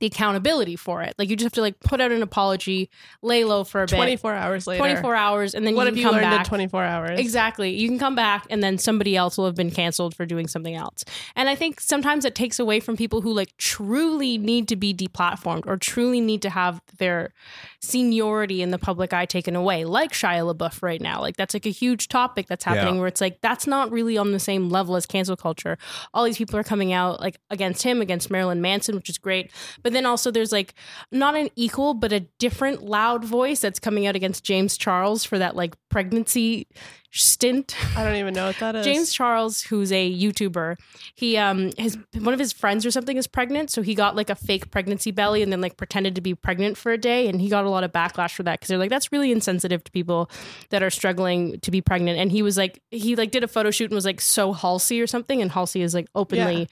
[0.00, 1.14] the accountability for it.
[1.18, 2.90] Like you just have to like put out an apology,
[3.22, 4.78] lay low for a bit, 24 hours later.
[4.78, 6.40] 24 hours, and then What you have can you come learned back.
[6.40, 7.18] in 24 hours?
[7.20, 7.74] Exactly.
[7.74, 10.74] You can come back and then somebody else will have been canceled for doing something
[10.74, 11.04] else.
[11.34, 14.92] And I think sometimes it takes away from people who like truly need to be
[14.94, 17.32] deplatformed or truly need to have their
[17.80, 21.20] seniority in the public eye taken away, like Shia LaBeouf right now.
[21.20, 23.00] Like that's like a huge topic that's happening Yeah.
[23.00, 25.78] where it's like that's not really on the same level as cancel culture.
[26.12, 29.50] All these people are coming out like against him, against Marilyn Manson, which is great.
[29.86, 30.74] But then also there's like
[31.12, 35.38] not an equal but a different loud voice that's coming out against James Charles for
[35.38, 36.66] that like pregnancy
[37.12, 37.76] stint.
[37.96, 38.84] I don't even know what that is.
[38.84, 40.74] James Charles, who's a YouTuber,
[41.14, 44.28] he um his one of his friends or something is pregnant, so he got like
[44.28, 47.40] a fake pregnancy belly and then like pretended to be pregnant for a day, and
[47.40, 49.92] he got a lot of backlash for that because they're like that's really insensitive to
[49.92, 50.28] people
[50.70, 52.18] that are struggling to be pregnant.
[52.18, 55.00] And he was like he like did a photo shoot and was like so Halsey
[55.00, 56.68] or something, and Halsey is like openly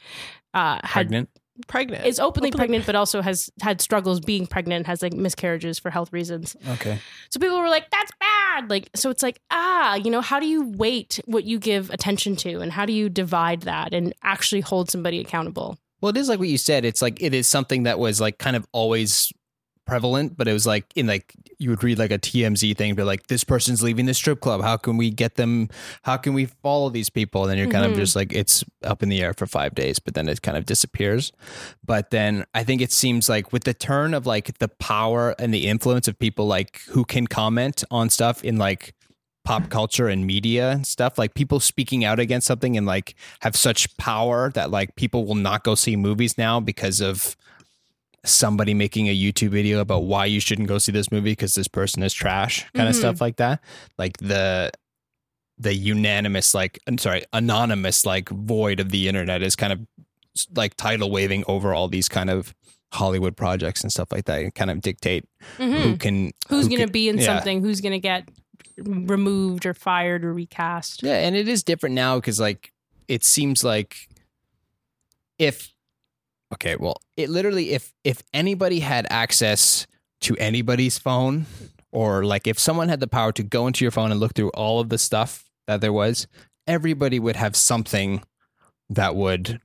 [0.53, 1.29] uh had Pregnant.
[1.67, 2.07] Pregnant.
[2.07, 6.13] is openly pregnant, but also has had struggles being pregnant, has like miscarriages for health
[6.13, 6.57] reasons.
[6.69, 6.99] Okay.
[7.31, 8.71] So people were like, that's bad.
[8.71, 12.37] Like, so it's like, ah, you know, how do you weight what you give attention
[12.37, 15.79] to and how do you divide that and actually hold somebody accountable?
[16.01, 16.85] Well, it is like what you said.
[16.85, 19.33] It's like it is something that was like kind of always
[19.87, 23.07] prevalent, but it was like in like you would read like a TMZ thing, but
[23.07, 24.63] like this person's leaving the strip club.
[24.63, 25.69] How can we get them?
[26.03, 27.43] How can we follow these people?
[27.43, 27.91] And then you're kind Mhm.
[27.93, 30.57] of just like it's up in the air for five days, but then it kind
[30.57, 31.33] of disappears.
[31.85, 35.53] But then I think it seems like with the turn of like the power and
[35.55, 38.95] the influence of people like who can comment on stuff in like
[39.45, 43.55] pop culture and media and stuff like people speaking out against something and like have
[43.55, 47.37] such power that like people will not go see movies now because of
[48.25, 51.69] somebody making a YouTube video about why you shouldn't go see this movie because this
[51.69, 52.99] person is trash kind of Mhm.
[52.99, 53.61] stuff like that
[53.99, 54.71] like the
[55.59, 59.81] the unanimous like I'm sorry anonymous like void of the internet is kind of
[60.57, 62.55] like tidal waving over all these kind of
[62.93, 65.25] Hollywood projects and stuff like that and kind of dictate
[65.59, 65.83] Mhm.
[65.83, 67.25] who can Who's who going to be in yeah.
[67.27, 67.61] something?
[67.63, 68.29] Who's going to get
[68.79, 71.03] removed or fired or recast?
[71.03, 72.73] Yeah, and it is different now because like
[73.07, 74.09] it seems like
[75.39, 75.74] if
[76.55, 79.87] okay, well, it literally if if anybody had access
[80.23, 81.47] to anybody's phone
[81.93, 84.51] or like if someone had the power to go into your phone and look through
[84.51, 86.27] all of the stuff that there was,
[86.67, 88.23] everybody would have something
[88.89, 89.61] that would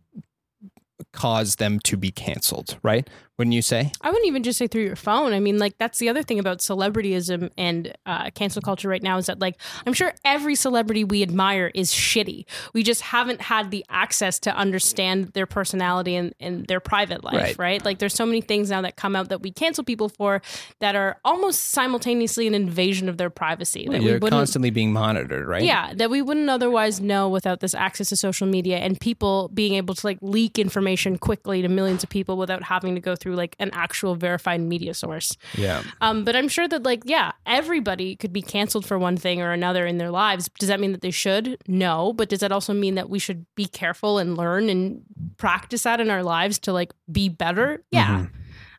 [1.14, 3.10] cause them to be canceled, right?
[3.40, 3.92] Wouldn't you say?
[4.02, 5.32] I wouldn't even just say through your phone.
[5.34, 9.18] I mean, like that's the other thing about celebrityism and uh, cancel culture right now
[9.18, 9.56] is that like
[9.88, 12.46] I'm sure every celebrity we admire is shitty.
[12.74, 17.34] We just haven't had the access to understand their personality and, and their private life,
[17.36, 17.58] Right.
[17.58, 17.86] right.
[17.86, 20.42] Like there's so many things now that come out that we cancel people for
[20.80, 23.88] that are almost simultaneously an invasion of their privacy.
[23.90, 25.64] that we You're wouldn't constantly being monitored, right?
[25.64, 29.76] yeah, that we wouldn't otherwise know without this access to social media and people being
[29.76, 33.29] able to like leak information quickly to millions of people without having to go through
[33.36, 35.36] like an actual verified media source.
[35.58, 35.84] Yeah.
[36.02, 39.52] Um, but I'm sure that like yeah, everybody could be canceled for one thing or
[39.52, 40.50] another in their lives.
[40.60, 41.58] Does that mean that they should?
[41.68, 45.02] No, but does that also mean that we should be careful and learn and
[45.38, 47.84] practice that in our lives to like be better?
[47.92, 48.08] Yeah.
[48.26, 48.30] Mhm.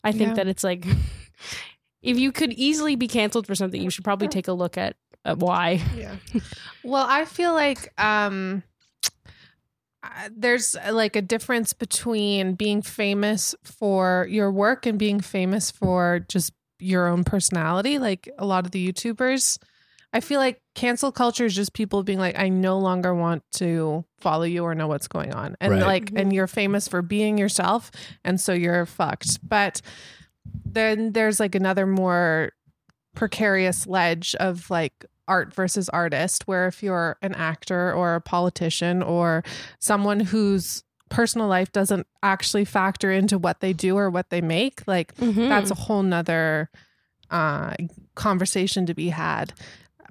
[0.04, 0.34] I think Yeah.
[0.34, 0.86] that it's like
[2.02, 4.96] if you could easily be canceled for something, you should probably take a look at,
[5.24, 5.82] at why.
[5.96, 6.16] yeah.
[6.82, 8.62] Well, I feel like um
[10.02, 15.70] uh, there's uh, like a difference between being famous for your work and being famous
[15.70, 17.98] for just your own personality.
[17.98, 19.58] Like a lot of the YouTubers,
[20.12, 24.04] I feel like cancel culture is just people being like, I no longer want to
[24.18, 25.56] follow you or know what's going on.
[25.60, 25.82] And Right.
[25.82, 27.90] like, and you're famous for being yourself.
[28.24, 29.38] And so you're fucked.
[29.46, 29.82] But
[30.64, 32.52] then there's like another more
[33.14, 39.02] precarious ledge of like art versus artist, where if you're an actor or a politician
[39.02, 39.42] or
[39.78, 44.82] someone whose personal life doesn't actually factor into what they do or what they make,
[44.86, 45.48] like Mm-hmm.
[45.48, 46.68] that's a whole nother
[47.30, 47.74] uh
[48.16, 49.52] conversation to be had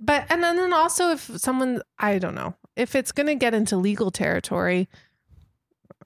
[0.02, 3.54] but and then, then also if someone i don't know if it's going to get
[3.54, 4.88] into legal territory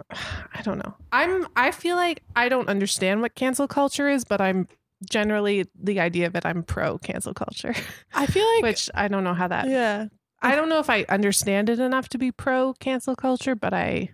[0.58, 4.42] i don't know i'm i feel like i don't understand what cancel culture is but
[4.42, 4.68] i'm
[5.10, 7.74] generally the idea it i'm pro cancel culture
[8.14, 10.08] I feel like which i don't know how that yeah.
[10.42, 14.10] i don't know if i understand it enough to be pro cancel culture but i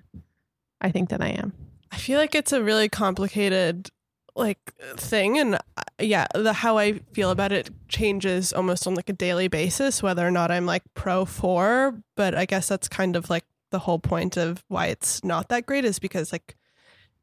[0.82, 1.54] i think that i am
[1.92, 3.90] I feel like it's a really complicated
[4.36, 5.60] like thing and uh,
[6.00, 10.26] yeah, the how I feel about it changes almost on like a daily basis whether
[10.26, 14.00] or not I'm like pro for, but I guess that's kind of like the whole
[14.00, 16.56] point of why it's not that great is because like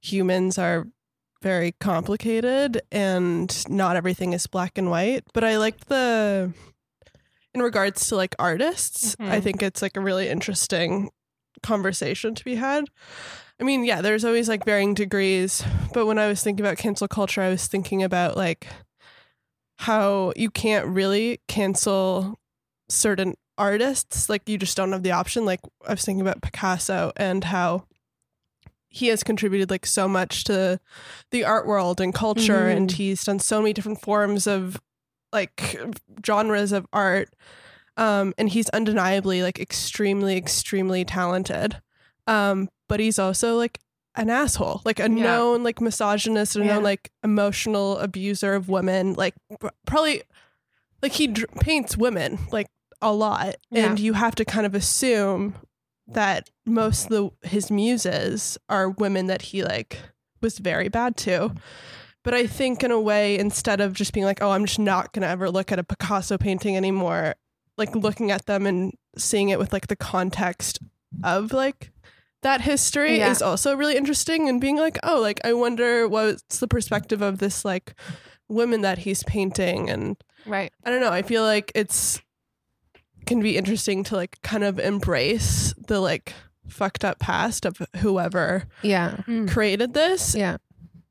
[0.00, 0.87] humans are
[1.42, 6.53] very complicated and not everything is black and white, but I like the
[7.55, 9.31] in regards to like artists, Mhm.
[9.31, 11.11] I think it's like a really interesting
[11.62, 12.85] conversation to be had.
[13.59, 15.62] I mean, yeah, there's always like varying degrees.
[15.94, 18.66] But when I was thinking about cancel culture, I was thinking about like
[19.79, 22.38] how you can't really cancel
[22.90, 24.29] certain artists.
[24.29, 25.44] Like you just don't have the option.
[25.46, 27.85] Like I was thinking about Picasso and how
[28.96, 30.80] he has contributed like so much to
[31.30, 34.80] the art world and culture and he's done so many different forms of
[35.32, 35.76] like
[36.24, 37.28] genres of art
[37.96, 41.80] um and he's undeniably like extremely extremely talented
[42.26, 43.78] um but he's also like
[44.14, 45.24] an asshole like a Yeah.
[45.24, 46.74] known like misogynist and Yeah.
[46.74, 49.35] known like emotional abuser of women like
[49.87, 50.22] probably
[51.02, 52.68] like he dr- paints women like
[53.02, 53.90] a lot Yeah.
[53.90, 55.54] and you have to kind of assume
[56.08, 57.10] that most of
[57.42, 59.98] the his muses are women that he like
[60.40, 61.52] was very bad to
[62.22, 65.12] but i think in a way instead of just being like oh i'm just not
[65.12, 67.34] going to ever look at a picasso painting anymore
[67.76, 70.78] like looking at them and seeing it with like the context
[71.24, 71.90] of like
[72.42, 73.30] that history Yeah.
[73.30, 77.38] is also really interesting and being like oh like i wonder what's the perspective of
[77.38, 77.94] this like
[78.48, 80.16] women that he's painting and
[80.48, 80.72] Right.
[80.84, 81.10] I don't know.
[81.10, 82.22] I feel like it's
[83.26, 86.32] can be interesting to like kind of embrace the like
[86.68, 89.18] fucked up past of whoever Yeah.
[89.26, 89.48] Mm.
[89.48, 90.56] created this Yeah.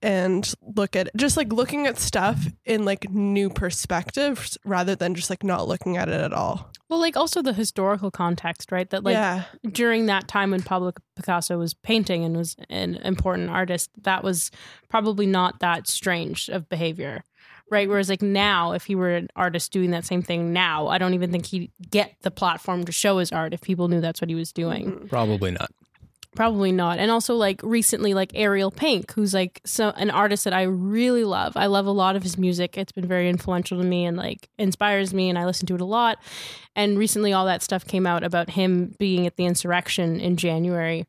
[0.02, 5.30] and look at just like looking at stuff in like new perspectives rather than just
[5.30, 6.72] like not looking at it at all.
[6.90, 8.88] Well, like also the historical context, right?
[8.90, 9.46] That like yeah.
[9.72, 14.52] during that time when Pablo Picasso was painting and was an important artist, that was
[14.90, 17.24] probably not that strange of behavior.
[17.72, 17.90] Right.
[17.90, 21.16] Whereas like now, if he were an artist doing that same thing now, I don't
[21.16, 24.30] even think he'd get the platform to show his art if people knew that's what
[24.30, 24.92] he was doing.
[24.92, 25.08] Mm-hmm.
[25.08, 25.72] Probably not.
[26.36, 27.00] Probably not.
[27.00, 31.24] And also like recently like Ariel Pink, who's like so an artist that I really
[31.24, 31.56] love.
[31.56, 32.78] I love a lot of his music.
[32.78, 35.82] It's been very influential to me and like inspires me and I listen to it
[35.82, 36.20] a lot.
[36.76, 41.08] And recently all that stuff came out about him being at the insurrection in January.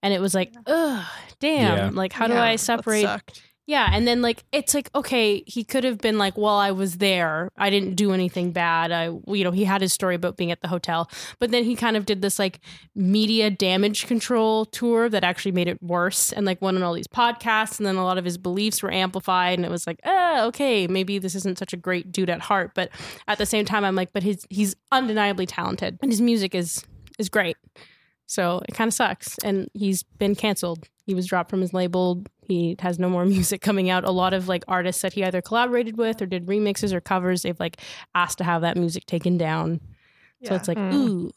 [0.00, 1.04] And it was like, ugh,
[1.40, 1.76] damn.
[1.76, 1.90] Yeah.
[1.92, 3.42] Like how do I separate sucked.
[3.68, 6.96] Yeah, and then like it's like okay, he could have been like, well, I was
[6.96, 8.90] there, I didn't do anything bad.
[8.90, 11.76] I, you know, he had his story about being at the hotel, but then he
[11.76, 12.60] kind of did this like
[12.94, 17.06] media damage control tour that actually made it worse, and like went on all these
[17.06, 20.44] podcasts, and then a lot of his beliefs were amplified, and it was like, ah,
[20.44, 22.88] okay, maybe this isn't such a great dude at heart, but
[23.28, 26.86] at the same time, I'm like, but his he's undeniably talented, and his music is
[27.18, 27.58] is great.
[28.28, 29.36] So it kind of sucks.
[29.42, 30.86] And he's been canceled.
[31.06, 32.22] He was dropped from his label.
[32.46, 34.04] He has no more music coming out.
[34.04, 37.42] A lot of like artists that he either collaborated with or did remixes or covers,
[37.42, 37.80] they've like
[38.14, 39.80] asked to have that music taken down.
[40.44, 40.92] So it's like, Mm.
[40.94, 41.30] ooh.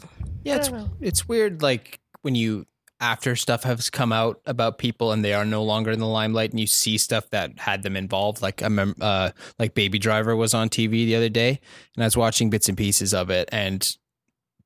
[0.44, 1.62] Yeah, it's it's weird.
[1.64, 2.68] Like when you
[3.00, 6.52] after stuff has come out about people and they are no longer in the limelight,
[6.52, 8.42] and you see stuff that had them involved.
[8.44, 11.60] Like I remember, uh, like Baby Driver was on TV the other day,
[11.96, 13.98] and I was watching bits and pieces of it, and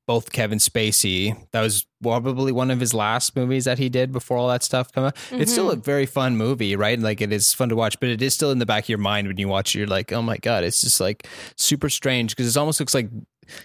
[0.06, 1.36] both Kevin Spacey.
[1.52, 4.92] That was probably one of his last movies that he did before all that stuff
[4.92, 5.16] come out.
[5.32, 6.98] It's still a very fun movie, right?
[6.98, 8.98] Like it is fun to watch, but it is still in the back of your
[8.98, 9.78] mind when you watch it.
[9.78, 13.10] You're like, oh my god, it's just like super strange because it almost looks like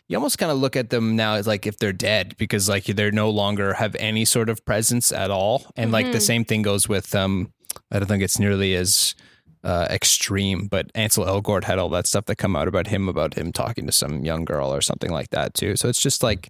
[0.07, 2.85] you almost kind of look at them now as like if they're dead because like
[2.85, 5.65] they're no longer have any sort of presence at all.
[5.75, 6.21] And like the Mhm.
[6.21, 7.51] same thing goes with um,
[7.91, 9.15] I don't think it's nearly as
[9.63, 13.35] uh, extreme, but Ansel Elgort had all that stuff that come out about him, about
[13.35, 15.75] him talking to some young girl or something like that too.
[15.75, 16.49] So it's just like,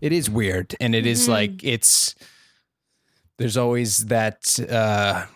[0.00, 0.74] it is weird.
[0.80, 1.28] And it is Mhm.
[1.28, 2.14] like, it's,
[3.38, 5.26] there's always that, uh,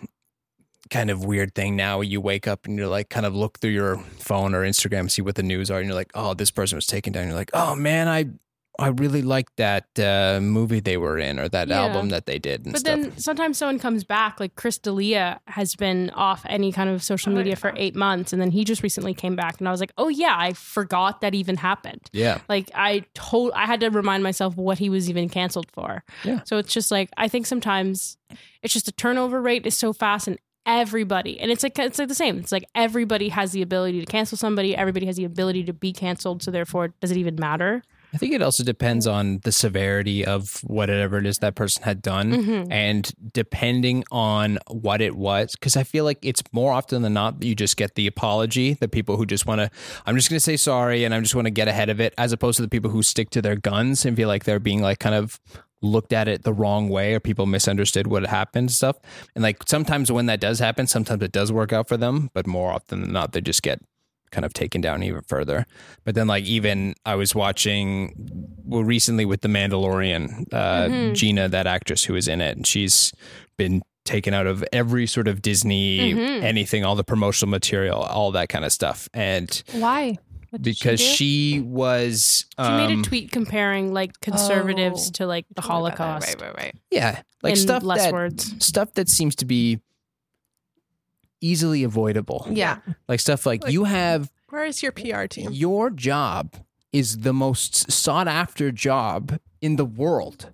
[0.91, 3.71] kind of weird thing now you wake up and you're like kind of look through
[3.71, 6.75] your phone or Instagram, see what the news are, and you're like, oh, this person
[6.77, 7.27] was taken down.
[7.27, 8.25] You're like, oh man, I
[8.81, 11.83] I really liked that uh, movie they were in or that Yeah.
[11.85, 13.01] album that they did and But stuff.
[13.01, 17.33] then sometimes someone comes back, like Chris D'Elia has been off any kind of social
[17.33, 19.81] Oh, media for eight months, and then he just recently came back, and I was
[19.81, 22.09] like, oh yeah, I forgot that even happened.
[22.13, 22.39] yeah.
[22.49, 26.03] Like I told, I had to remind myself what he was even canceled for.
[26.25, 26.41] Yeah.
[26.45, 28.17] So it's just like I think sometimes
[28.63, 32.09] it's just the turnover rate is so fast, and everybody, and it's like it's like
[32.09, 32.39] the same.
[32.39, 34.77] It's like everybody has the ability to cancel somebody.
[34.77, 36.43] Everybody has the ability to be canceled.
[36.43, 37.83] So therefore, does it even matter?
[38.13, 42.03] I think it also depends on the severity of whatever it is that person had
[42.03, 42.33] done.
[42.33, 42.69] Mhm.
[42.71, 47.41] And depending on what it was, because I feel like it's more often than not
[47.41, 49.71] that you just get the apology, the people who just want to,
[50.07, 52.15] I'm just going to say sorry and I'm just want to get ahead of it,
[52.19, 54.83] as opposed to the people who stick to their guns and feel like they're being
[54.83, 55.41] like kind of
[55.83, 58.97] looked at it the wrong way or people misunderstood what happened and stuff.
[59.35, 62.47] And like sometimes when that does happen, sometimes it does work out for them, but
[62.47, 63.81] more often than not, they just get
[64.31, 65.67] kind of taken down even further.
[66.05, 68.15] But then, like, even I was watching
[68.65, 71.15] well recently with The Mandalorian, uh, Mhm.
[71.15, 73.13] Gina, that actress who was in it, and she's
[73.57, 76.43] been taken out of every sort of Disney Mhm.
[76.43, 79.09] anything, all the promotional material, all that kind of stuff.
[79.15, 80.17] And Why?
[80.51, 85.13] What did she because she, was She made um, a tweet comparing like conservatives Oh.
[85.15, 86.75] to like the Holocaust Right, right, right.
[86.91, 88.53] yeah like in stuff less that words.
[88.59, 89.79] stuff that seems to be
[91.41, 92.79] easily avoidable Yeah.
[93.09, 95.51] like stuff like, Like- you have Where is your PR team?
[95.53, 96.57] your job
[96.93, 100.53] is the most sought after job in the world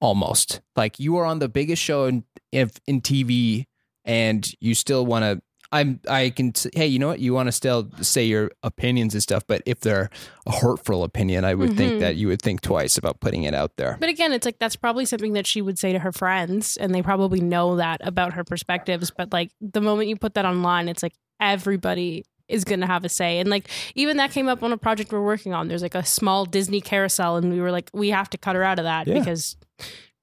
[0.00, 3.64] almost like you are on the biggest show in if in TV
[4.04, 5.42] and you still want to
[5.72, 9.14] I'm I can s- hey you know what you want to still say your opinions
[9.14, 10.10] and stuff but if they're
[10.46, 12.00] a hurtful opinion I would think Mhm.
[12.00, 14.76] that you would think twice about putting it out there But again, it's like that's
[14.76, 18.32] probably something that she would say to her friends, and they probably know that about
[18.34, 19.10] her perspectives.
[19.10, 23.04] But like the moment you put that online, it's like everybody is going to have
[23.04, 23.38] a say.
[23.40, 25.66] And like even that came up on a project we're working on.
[25.68, 28.62] There's like a small Disney carousel, and we were like, we have to cut her
[28.62, 29.18] out of that Yeah.
[29.18, 29.56] because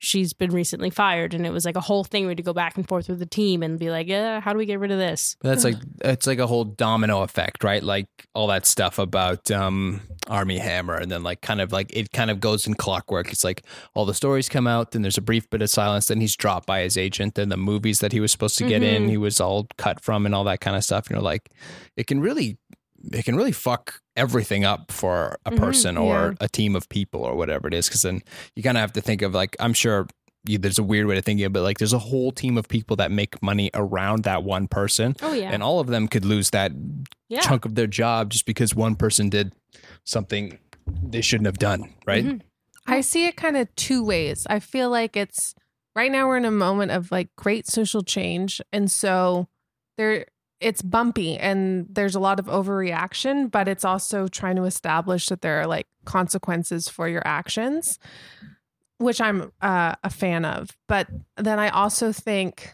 [0.04, 1.34] she's been recently fired.
[1.34, 2.26] And it was like a whole thing.
[2.26, 4.52] We had to go back and forth with the team and be like, yeah, how
[4.52, 5.38] do we get rid of this?
[5.42, 7.82] But that's like it's like a whole domino effect, right?
[7.82, 12.12] Like all that stuff about um Armie Hammer and then like kind of like it
[12.12, 13.32] kind of goes in clockwork.
[13.32, 13.64] It's like
[13.96, 16.66] all the stories come out, then there's a brief bit of silence, then he's dropped
[16.68, 19.10] by his agent, then the movies that he was supposed to get in, Mhm.
[19.10, 21.10] he was all cut from and all that kind of stuff.
[21.10, 21.50] You know, like
[21.96, 22.58] it can really
[23.12, 27.22] it can really fuck everything up for a Mhm, person or a team of people
[27.22, 27.90] or whatever it is.
[27.90, 28.22] Cause then
[28.56, 30.08] you kind of have to think of like, I'm sure
[30.46, 32.58] you, there's a weird way to think of it, but like there's a whole team
[32.58, 36.08] of people that make money around that one person Oh yeah, and all of them
[36.08, 36.72] could lose that
[37.30, 37.40] yeah.
[37.40, 39.54] chunk of their job just because one person did
[40.06, 40.60] something
[41.02, 42.26] they shouldn't have done, right?
[42.26, 42.42] Mhm.
[42.86, 44.46] I see it kind of two ways.
[44.50, 45.56] I feel like it's
[45.96, 49.48] right now we're in a moment of like great social change and so
[49.98, 50.26] there
[50.64, 55.42] it's bumpy and there's a lot of overreaction, but it's also trying to establish that
[55.42, 58.00] there are like consequences for your actions,
[58.98, 60.70] which I'm uh, a fan of.
[60.88, 61.08] But
[61.38, 62.74] then I also think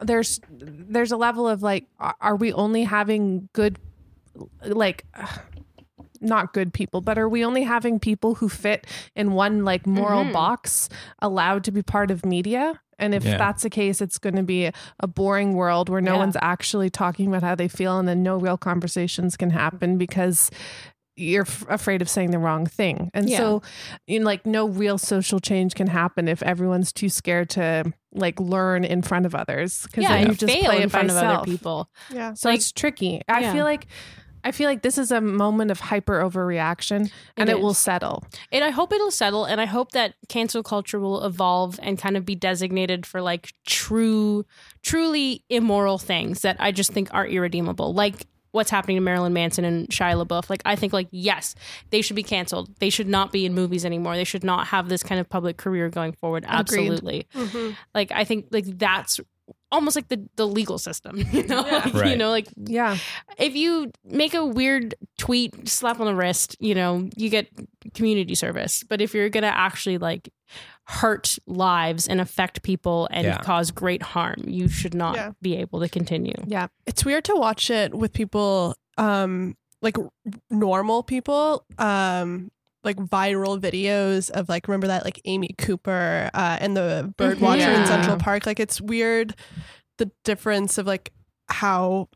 [0.00, 1.86] there's there's a level of like
[2.20, 3.78] are we only having good
[4.64, 5.04] like
[6.20, 10.24] not good people, but are we only having people who fit in one like moral
[10.24, 10.32] Mhm.
[10.32, 10.88] box
[11.20, 12.80] allowed to be part of media?
[12.98, 13.36] And if Yeah.
[13.38, 14.70] that's the case, it's going to be
[15.00, 16.18] a boring world where no Yeah.
[16.18, 20.50] one's actually talking about how they feel and then no real conversations can happen because
[21.16, 23.08] you're f- afraid of saying the wrong thing.
[23.14, 23.36] And Yeah.
[23.38, 23.62] so,
[24.08, 28.38] you know, like, no real social change can happen if everyone's too scared to like
[28.40, 29.84] learn in front of others.
[29.84, 31.88] Because Yeah, then and you just fail play in it by front of other people.
[32.12, 32.34] Yeah.
[32.34, 33.22] So Like- it's tricky.
[33.28, 33.52] I Yeah.
[33.52, 33.86] feel like
[34.44, 38.22] I feel like this is a moment of hyper overreaction and it, will settle.
[38.52, 42.16] And I hope it'll settle and I hope that cancel culture will evolve and kind
[42.16, 44.44] of be designated for like true
[44.82, 47.94] truly immoral things that I just think are irredeemable.
[47.94, 50.48] Like what's happening to Marilyn Manson and Shia LaBeouf.
[50.48, 51.56] Like I think like yes,
[51.90, 52.70] they should be canceled.
[52.78, 54.14] They should not be in movies anymore.
[54.14, 56.44] They should not have this kind of public career going forward.
[56.46, 57.26] Absolutely.
[57.34, 57.72] Mm-hmm.
[57.94, 59.20] Like I think like that's
[59.72, 61.66] almost like the the legal system, you know?
[61.66, 61.90] Yeah.
[61.94, 62.96] Like, You know, like Yeah.
[63.38, 67.48] if you make a weird tweet, slap on the wrist, you know, you get
[67.94, 68.84] community service.
[68.88, 70.28] But if you're going to actually like
[70.86, 73.38] hurt lives and affect people and Yeah.
[73.38, 75.30] cause great harm, you should not Yeah.
[75.42, 76.34] be able to continue.
[76.46, 76.68] Yeah.
[76.86, 79.96] It's weird to watch it with people, um, like
[80.50, 82.50] normal people, um,
[82.84, 87.40] like viral videos of like remember that like Amy Cooper uh, and the bird Mhm.
[87.40, 88.46] watcher in Central Park.
[88.46, 89.34] Like it's weird
[89.98, 91.12] the difference of like
[91.48, 92.08] how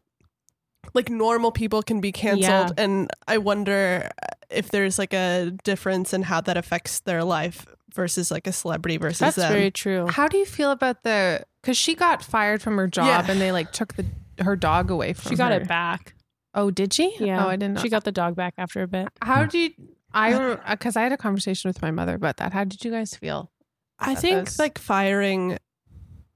[0.95, 4.11] like normal people can be canceled, and I wonder
[4.51, 8.97] if there's like a difference in how that affects their life versus like a celebrity
[8.97, 9.53] versus That's them.
[9.53, 10.07] very true.
[10.09, 13.31] How do you feel about the cuz she got fired from her job Yeah.
[13.33, 14.07] and they like took the
[14.43, 15.29] her dog away from her.
[15.31, 15.61] She got her.
[15.61, 16.15] it back.
[16.55, 17.15] Oh, did she?
[17.19, 17.45] Yeah.
[17.45, 17.83] Oh, I didn't know.
[17.83, 19.09] She got the dog back after a bit.
[19.23, 19.71] How do you
[20.13, 22.53] I cuz I had a conversation with my mother about that.
[22.53, 23.51] How did you guys feel?
[23.99, 24.59] I think this?
[24.59, 25.59] like firing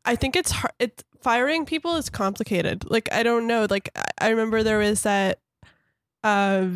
[0.05, 2.91] I think it's hard it firing people is complicated.
[2.91, 3.67] Like I don't know.
[3.71, 5.39] Like I- I remember there was that
[6.25, 6.67] uh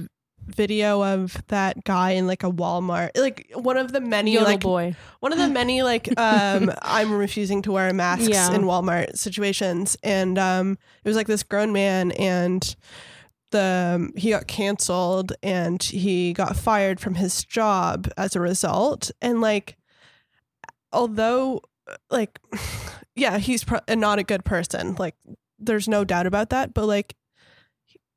[0.47, 3.11] video of that guy in like a Walmart.
[3.17, 4.95] Like one of the many Yodel like boy.
[5.19, 8.53] one of the many like um I'm refusing to wear masks Yeah.
[8.55, 12.77] in Walmart situations and um it was like this grown man and
[13.57, 19.11] the he got canceled and he got fired from his job as a result.
[19.23, 19.77] And like
[20.93, 21.63] although
[22.11, 22.39] like
[23.17, 25.15] yeah he's pro- not a good person like
[25.59, 26.75] there's no doubt about that.
[26.75, 27.17] But like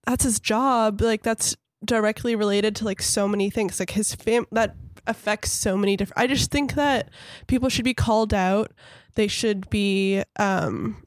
[0.05, 1.01] that's his job.
[1.01, 3.79] Like that's directly related to like so many things.
[3.79, 4.75] Like his fam that
[5.07, 7.09] affects so many different i just think that
[7.47, 8.71] people should be called out.
[9.15, 11.03] They should be um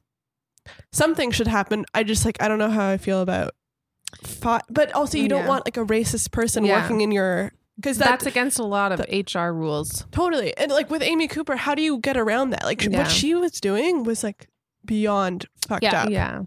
[0.91, 1.85] something should happen.
[1.93, 3.53] I just like i don't know how i feel about
[4.23, 5.47] fi- but also you don't Yeah.
[5.49, 6.81] want like a racist person Yeah.
[6.81, 10.05] working in your because that, That's against a lot of HR rules.
[10.11, 12.99] totally and like with amy cooper how do you get around that like Yeah.
[12.99, 14.47] what she was doing was like
[14.85, 16.03] beyond fucked Yeah.
[16.03, 16.41] up Yeah.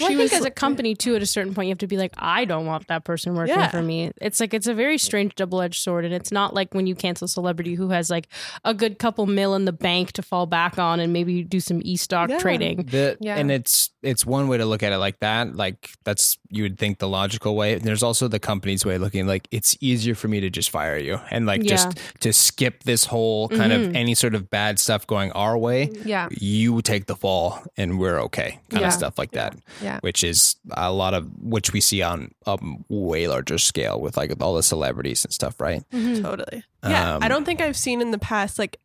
[0.00, 1.78] Well, She I think was- as a company too, at a certain point, you have
[1.78, 3.66] to be like, I don't want that person working Yeah.
[3.68, 4.12] for me.
[4.20, 6.94] It's like it's a very strange double edged sword, and it's not like when you
[6.94, 8.28] cancel a celebrity who has like
[8.64, 11.80] a good couple mil in the bank to fall back on, and maybe do some
[11.84, 12.38] e stock Yeah.
[12.38, 12.84] trading.
[12.84, 13.38] The, Yeah.
[13.38, 15.56] And it's it's one way to look at it like that.
[15.56, 17.74] Like that's you would think the logical way.
[17.76, 20.96] There's also the company's way of looking like it's easier for me to just fire
[20.96, 23.96] you and like just to skip this whole kind of Mhm.
[23.96, 25.90] any sort of bad stuff going our way.
[26.04, 26.28] Yeah.
[26.30, 28.60] You take the fall and we're okay.
[28.70, 28.86] Kind Yeah.
[28.88, 29.56] of stuff like that.
[29.82, 29.98] Yeah.
[30.00, 32.56] Which is a lot of which we see on a
[32.88, 35.82] way larger scale with like all the celebrities and stuff, right?
[35.92, 36.22] Mhm.
[36.22, 36.62] Totally.
[36.84, 37.16] Yeah.
[37.16, 38.78] Um, I don't think I've seen in the past like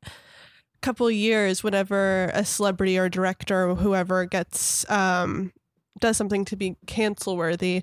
[0.83, 5.51] couple years whenever a celebrity or director or whoever gets um
[5.99, 7.81] does something to be cancel worthy.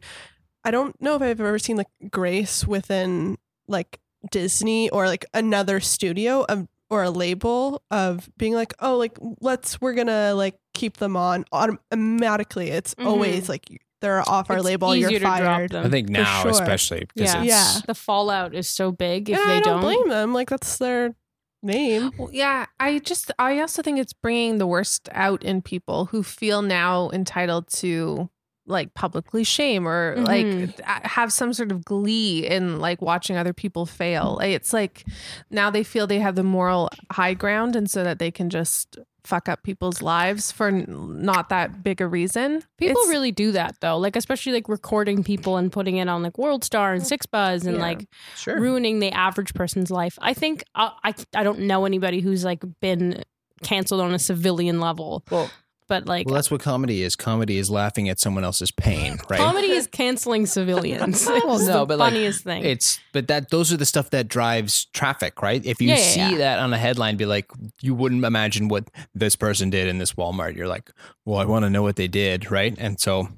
[0.64, 3.98] I don't know if I've ever seen like grace within like
[4.30, 9.80] Disney or like another studio of or a label of being like, oh, like let's
[9.80, 12.70] we're gonna like keep them on automatically.
[12.70, 13.07] It's Mhm.
[13.07, 13.64] always like
[14.01, 14.96] they're off our It's label.
[14.96, 15.70] You're to drop fired.
[15.72, 15.86] them.
[15.86, 16.51] I think now sure.
[16.51, 17.42] especially because Yeah.
[17.42, 17.80] it's Yeah.
[17.86, 19.82] the fallout is so big if and they I don't, don't.
[19.82, 20.32] blame them.
[20.34, 21.14] Like that's their
[21.62, 22.11] name.
[22.16, 26.22] Well, yeah, I just I also think it's bringing the worst out in people who
[26.22, 28.30] feel now entitled to
[28.71, 30.27] like publicly shame or Mhm.
[30.27, 34.39] like have some sort of glee in like watching other people fail.
[34.43, 35.05] It's like
[35.51, 38.99] now they feel they have the moral high ground and so that they can just
[39.23, 42.62] fuck up people's lives for not that big a reason.
[42.79, 46.23] People It's- really do that though, like especially like recording people and putting it on
[46.23, 47.83] like World Star and Six Buzz and Yeah.
[47.83, 48.07] like
[48.37, 48.59] sure.
[48.59, 50.18] ruining the average person's life.
[50.23, 53.23] I think uh, I I don't know anybody who's like been
[53.62, 55.51] canceled on a civilian level, Well,
[55.91, 57.16] but like well, that's what comedy is.
[57.16, 59.41] Comedy is laughing at someone else's pain, right?
[59.41, 61.26] comedy is canceling civilians.
[61.41, 62.64] Well, it's no, the but, like, funniest thing.
[62.64, 65.64] It's but that those are the stuff that drives traffic, right?
[65.66, 66.38] If you Yeah, yeah, see yeah.
[66.38, 70.12] that on a headline, be like, you wouldn't imagine what this person did in this
[70.12, 70.55] Walmart.
[70.55, 70.91] You're like,
[71.24, 72.74] well, I want to know what they did, right?
[72.78, 73.28] And so,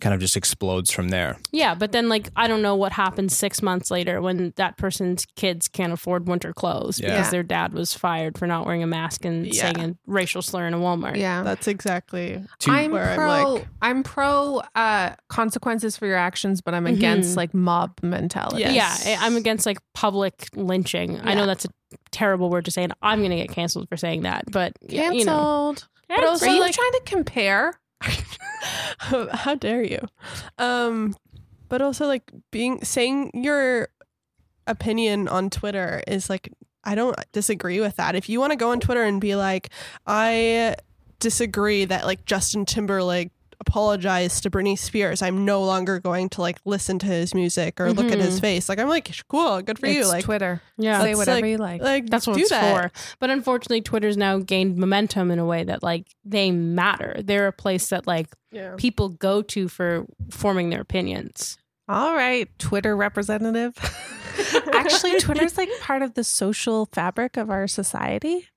[0.00, 1.38] kind of just explodes from there.
[1.52, 5.24] yeah, but then like I don't know what happens six months later when that person's
[5.36, 7.16] kids can't afford winter clothes Yeah.
[7.16, 9.72] because their dad was fired for not wearing a mask and Yeah.
[9.72, 11.16] saying a racial slur in a Walmart.
[11.16, 11.42] Yeah.
[11.42, 13.52] That's exactly To- I'm where I'm pro.
[13.54, 16.92] like- I'm pro uh, consequences for your actions, but I'm Mhm.
[16.96, 18.60] against like mob mentality.
[18.60, 19.04] Yes.
[19.06, 21.20] Yeah, I- I'm against like public lynching.
[21.22, 21.68] I know that's a
[22.10, 24.44] terrible word to say, and I'm going to get canceled for saying that.
[24.50, 25.14] But canceled.
[25.18, 25.74] you know,
[26.08, 27.74] But also, Are you, you're like- trying to compare.
[28.98, 30.00] how, dare you?
[30.58, 31.14] Um
[31.68, 33.88] but also like being saying your
[34.66, 36.52] opinion on twitter is like
[36.84, 38.14] i don't disagree with that.
[38.14, 39.70] If you want to go on twitter and be like
[40.06, 40.76] i
[41.18, 43.30] disagree that like justin timberlake
[43.60, 45.22] apologized to Britney Spears.
[45.22, 48.40] I'm no longer going to like listen to his music or look at his Mhm.
[48.42, 48.68] face.
[48.68, 50.06] Like I'm like, cool, good for you.
[50.06, 50.60] Like, Twitter.
[50.76, 51.80] yeah, Say whatever like- you like.
[51.82, 52.92] like that's what do it's that.
[52.92, 52.92] for.
[53.18, 57.16] But unfortunately, Twitter's now gained momentum in a way that like they matter.
[57.22, 58.74] They're a place that like Yeah.
[58.76, 61.58] people go to for forming their opinions.
[61.88, 63.74] All right, Twitter representative.
[64.74, 68.48] Actually, Twitter's like part of the social fabric of our society.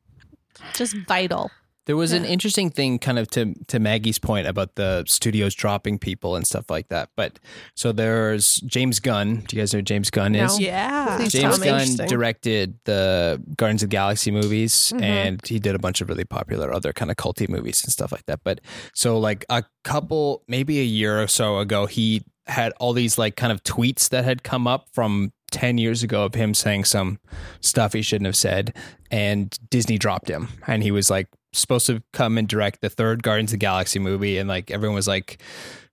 [0.74, 1.52] Just vital.
[1.90, 5.98] There was an interesting thing, kind of to to Maggie's point about the studios dropping
[5.98, 7.10] people and stuff like that.
[7.16, 7.40] But
[7.74, 9.38] so there's James Gunn.
[9.48, 10.46] Do you guys know who James Gunn No.
[10.46, 10.60] is?
[10.60, 11.18] Yeah.
[11.18, 11.58] Please James.
[11.58, 15.02] Gunn directed the Guardians of the Galaxy movies, Mhm.
[15.02, 18.12] and he did a bunch of really popular other kind of culty movies and stuff
[18.12, 18.42] like that.
[18.44, 18.62] But
[18.94, 23.36] so, like a couple, maybe a year or so ago, he had all these like
[23.36, 27.18] kind of tweets that had come up from 10 years ago of him saying some
[27.62, 28.76] stuff he shouldn't have said,
[29.10, 33.24] and Disney dropped him, and he was like supposed to come and direct the third
[33.24, 35.42] Guardians of the Galaxy movie, and like everyone was like,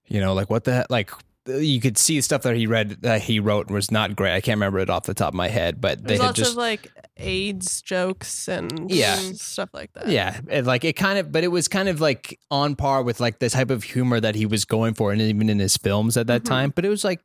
[0.07, 1.11] you know, like what the heck, like.
[1.49, 4.35] You could see the stuff that he read that he wrote was not great.
[4.35, 6.39] I can't remember it off the top of my head, but they There's had lots
[6.41, 9.15] just of like AIDS jokes and Yeah.
[9.35, 10.09] stuff like that.
[10.09, 13.21] yeah, it, like it kind of, but it was kind of like on par with
[13.21, 16.17] like the type of humor that he was going for, and even in his films
[16.17, 16.47] at that Mhm.
[16.47, 16.73] time.
[16.75, 17.21] But it was like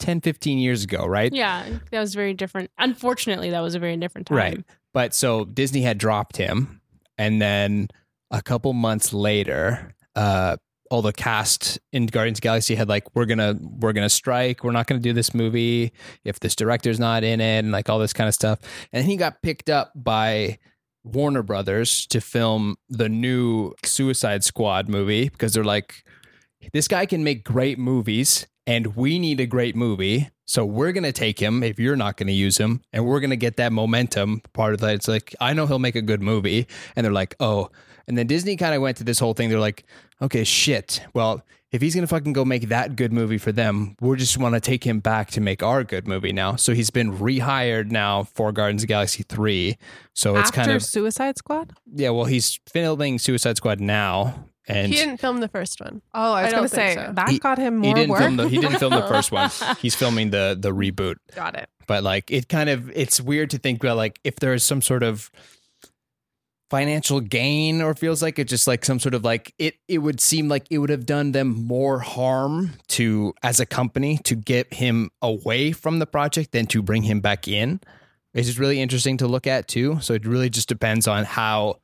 [0.00, 1.32] 10, 15 years ago, right?
[1.32, 2.72] Yeah, that was very different.
[2.76, 4.36] Unfortunately, that was a very different time.
[4.36, 4.64] Right.
[4.92, 6.79] But so Disney had dropped him,
[7.20, 7.88] and then
[8.30, 10.56] a couple months later, uh,
[10.90, 14.64] all the cast in Guardians of the Galaxy had like, we're gonna we're gonna strike.
[14.64, 15.92] We're not gonna do this movie
[16.24, 18.60] if this director's not in it, and like all this kind of stuff.
[18.90, 20.58] And he got picked up by
[21.04, 26.02] Warner Brothers to film the new Suicide Squad movie because they're like,
[26.72, 30.30] this guy can make great movies and we need a great movie.
[30.50, 33.20] So we're going to take him if you're not going to use him and we're
[33.20, 34.96] going to get that momentum part of that.
[34.96, 36.66] It's like, I know he'll make a good movie.
[36.96, 37.70] And they're like, oh.
[38.08, 39.48] And then Disney kind of went to this whole thing.
[39.48, 39.84] They're like,
[40.20, 41.02] okay, shit.
[41.14, 44.38] Well, if he's going to fucking go make that good movie for them, we just
[44.38, 46.56] want to take him back to make our good movie now.
[46.56, 49.78] So he's been rehired now for Guardians of Galaxy 3.
[50.14, 51.74] So it's After kind of Suicide Squad.
[51.94, 56.00] yeah, well, he's filming Suicide Squad now, and he didn't film the first one.
[56.14, 57.12] Oh, I was going to say so.
[57.14, 58.20] that He- got him more he didn't work.
[58.20, 59.50] film the he didn't film the first one.
[59.80, 61.16] He's filming the the reboot.
[61.34, 61.68] got it.
[61.86, 65.02] But like it kind of it's weird to think about like if there's some sort
[65.02, 65.30] of
[66.70, 70.20] financial gain or feels like it's just like some sort of like it it would
[70.20, 74.72] seem like it would have done them more harm to as a company to get
[74.74, 77.80] him away from the project than to bring him back in.
[78.34, 79.98] It's just really interesting to look at too.
[80.00, 81.80] So it really just depends on how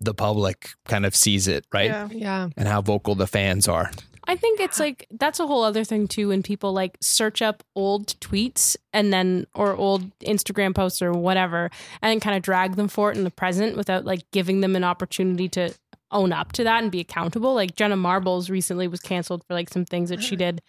[0.00, 1.90] the public kind of sees it, right?
[1.90, 2.08] Yeah.
[2.10, 2.48] Yeah.
[2.56, 3.90] And how vocal the fans are.
[4.28, 7.62] I think it's like that's a whole other thing too when people like search up
[7.74, 11.70] old tweets and then or old Instagram posts or whatever
[12.02, 14.84] and kind of drag them for it in the present without like giving them an
[14.84, 15.72] opportunity to
[16.10, 17.54] own up to that and be accountable.
[17.54, 20.62] Like Jenna Marbles recently was canceled for like some things that she did.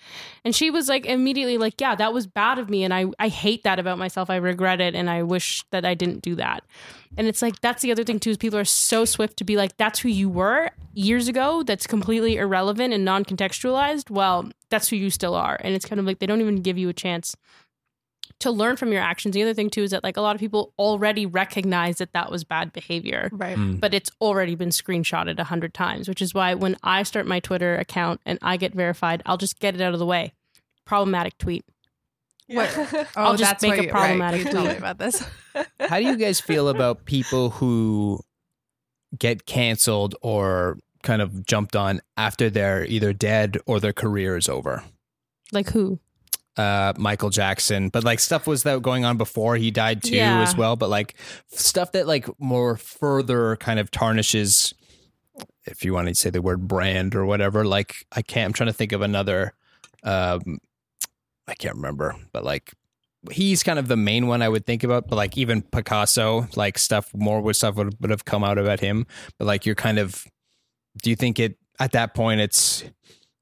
[0.44, 3.28] And she was like immediately like, Yeah, that was bad of me and I I
[3.30, 4.30] hate that about myself.
[4.30, 6.64] I regret it and I wish that I didn't do that.
[7.18, 9.56] And it's like that's the other thing too is people are so swift to be
[9.56, 11.64] like, that's who you were years ago.
[11.64, 14.10] That's completely irrelevant and non-contextualized.
[14.10, 15.58] Well, that's who you still are.
[15.62, 17.36] And it's kind of like they don't even give you a chance
[18.40, 19.34] to learn from your actions.
[19.34, 22.32] The other thing too is that like a lot of people already recognize that that
[22.32, 23.30] was bad behavior.
[23.34, 23.58] Right.
[23.58, 23.80] Mm.
[23.80, 27.40] But it's already been screenshotted a hundred times, which is why when I start my
[27.40, 30.34] Twitter account and I get verified, I'll just get it out of the way.
[30.86, 31.66] Problematic tweet.
[32.48, 32.66] Yeah.
[33.16, 34.80] Oh, I'll just make a you- problematic Right, you told me tweet.
[34.80, 35.24] about this.
[35.82, 38.22] How do you guys feel about people who
[39.18, 44.50] get canceled or kind of jumped on after they're either dead or their career is
[44.50, 44.84] over?
[45.52, 46.00] Like who?
[46.60, 50.42] Uh, Michael Jackson, but like stuff was that going on before he died too Yeah.
[50.42, 50.76] as well.
[50.76, 51.16] But like
[51.48, 54.74] stuff that like more further kind of tarnishes,
[55.66, 57.64] if you want to say the word brand or whatever.
[57.64, 58.48] Like I can't.
[58.48, 59.54] I'm trying to think of another.
[60.04, 60.58] Um,
[61.48, 62.74] I can't remember, but like
[63.32, 65.08] he's kind of the main one I would think about.
[65.08, 68.82] But like even Picasso, like stuff more with stuff would, would have come out about
[68.82, 69.08] him.
[69.38, 70.26] But like you're kind of,
[71.04, 72.84] do you think it at that point it's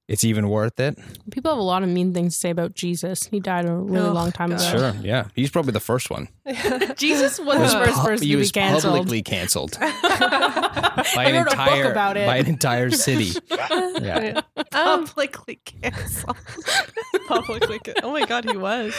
[0.08, 0.98] it's even worth it?
[1.32, 3.26] People have a lot of mean things to say about Jesus.
[3.28, 4.60] He died a really Oh, long time God.
[4.62, 4.92] ago.
[4.92, 6.28] Sure, yeah, he's probably the first one.
[6.98, 8.94] Jesus was was the first pu- person he to be canceled.
[8.94, 12.26] publicly canceled by I an wrote entire a book about it.
[12.26, 13.32] by an entire city.
[14.00, 14.42] Yeah,
[14.74, 16.38] Um, Publicly canceled.
[17.28, 17.80] publicly.
[18.04, 18.94] Oh my god, he was.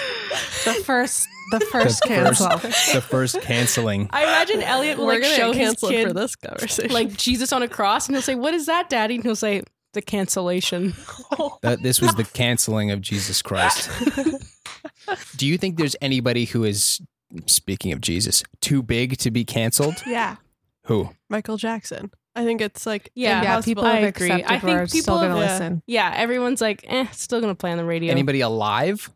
[0.64, 2.48] The first, the first The first- cancel.
[2.94, 4.08] the first canceling.
[4.12, 6.92] I imagine Elliot will We're like show get his kid for this conversation.
[6.92, 9.62] like Jesus on a cross, and he'll say, "What is that, Daddy?" And he'll say,
[9.94, 10.94] "The cancellation."
[11.62, 13.90] That this was the canceling of Jesus Christ.
[15.36, 17.00] Do you think there's anybody who is
[17.46, 20.02] speaking of Jesus too big to be canceled?
[20.06, 20.36] yeah,
[20.84, 21.10] Who?
[21.28, 22.10] Michael Jackson.
[22.36, 23.62] I think it's like Yeah, Yeah, impossible.
[23.64, 24.30] people I have agree.
[24.30, 25.82] accepted I think we're people still going to have- listen.
[25.86, 29.10] Yeah, everyone's like, "Eh, still gonna play on the radio." Anybody alive?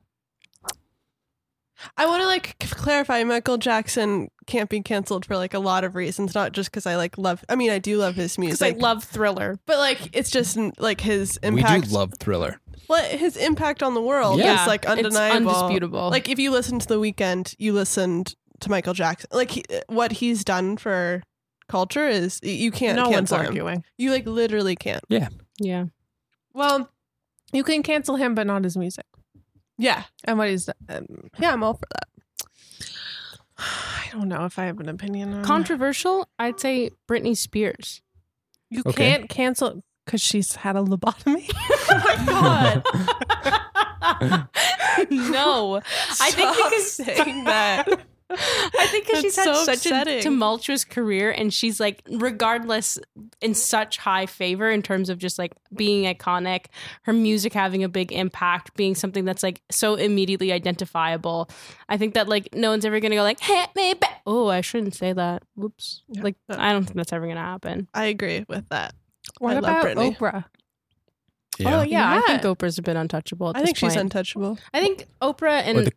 [1.97, 3.22] I want to like clarify.
[3.24, 6.97] Michael Jackson can't be canceled for like a lot of reasons, not just because I
[6.97, 7.45] like love.
[7.49, 8.76] I mean, I do love his music.
[8.76, 9.59] I love Thriller.
[9.66, 11.85] but like it's just like his impact.
[11.85, 12.61] We do love Thriller.
[12.89, 14.62] well, his impact on the world Yeah.
[14.62, 16.11] is like It's undeniable, undisputable.
[16.11, 19.28] Like if you listen to the Weeknd, you listened to Michael Jackson.
[19.33, 21.22] Like he, what he's done for
[21.68, 23.47] culture is you can't No one's cancel him.
[23.47, 23.85] arguing.
[23.99, 25.05] You like literally can't.
[25.09, 25.28] Yeah.
[25.59, 25.85] Yeah,
[26.55, 26.91] Well,
[27.53, 29.05] you can cancel him, but not his music.
[29.83, 31.07] Yeah, And what he's, um,
[31.41, 32.09] yeah, I'm all for that.
[33.59, 36.28] I don't know if I have an opinion on controversial.
[36.39, 38.01] I'd say Britney Spears.
[38.70, 38.93] You Okay.
[39.11, 41.51] can't cancel because she's had a lobotomy.
[41.91, 42.83] oh my god.
[45.11, 45.80] no,
[46.20, 47.87] I think Stop because saying that.
[48.39, 50.18] I think because she's That's had so such upsetting.
[50.18, 52.99] a tumultuous career, and she's like, regardless,
[53.41, 56.66] in such high favor in terms of just like being iconic,
[57.03, 61.49] her music having a big impact, being something that's like so immediately identifiable.
[61.89, 64.61] I think that like no one's ever gonna go like, "Hit me back." Oh, I
[64.61, 65.43] shouldn't say that.
[65.57, 66.03] Whoops.
[66.09, 66.22] Yeah.
[66.22, 67.89] Like I don't think that's ever gonna happen.
[67.95, 68.95] I agree with that.
[69.39, 70.16] What I love about Britney.
[70.16, 70.45] Oprah?
[71.64, 72.49] Oh yeah, I think Yeah.
[72.51, 73.51] Oprah's been untouchable.
[73.51, 74.59] At I this think she's untouchable.
[74.72, 75.91] I think Oprah and or the-,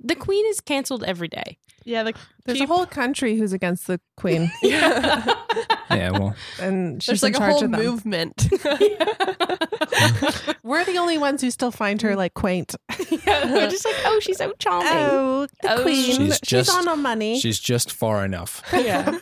[0.00, 0.42] the Queen.
[0.42, 1.58] Queen is canceled every day.
[1.84, 5.34] Yeah, like There's Keep- a whole country who's against the queen, yeah.
[5.90, 7.82] Yeah, well, and she's There's like a charge whole of them.
[7.82, 8.48] movement.
[10.62, 12.74] We're the only ones who still find her like quaint.
[13.10, 14.88] yeah, we're just like, oh, she's so charming.
[14.92, 16.04] Oh, the Oh, queen.
[16.04, 17.40] She's She's, just- on no money.
[17.40, 18.62] she's just far enough.
[18.72, 19.18] yeah.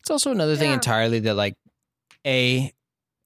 [0.00, 0.74] It's also another thing Yeah.
[0.74, 1.56] entirely that like
[2.26, 2.72] a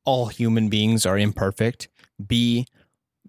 [0.05, 1.89] all human beings are imperfect.
[2.25, 2.67] B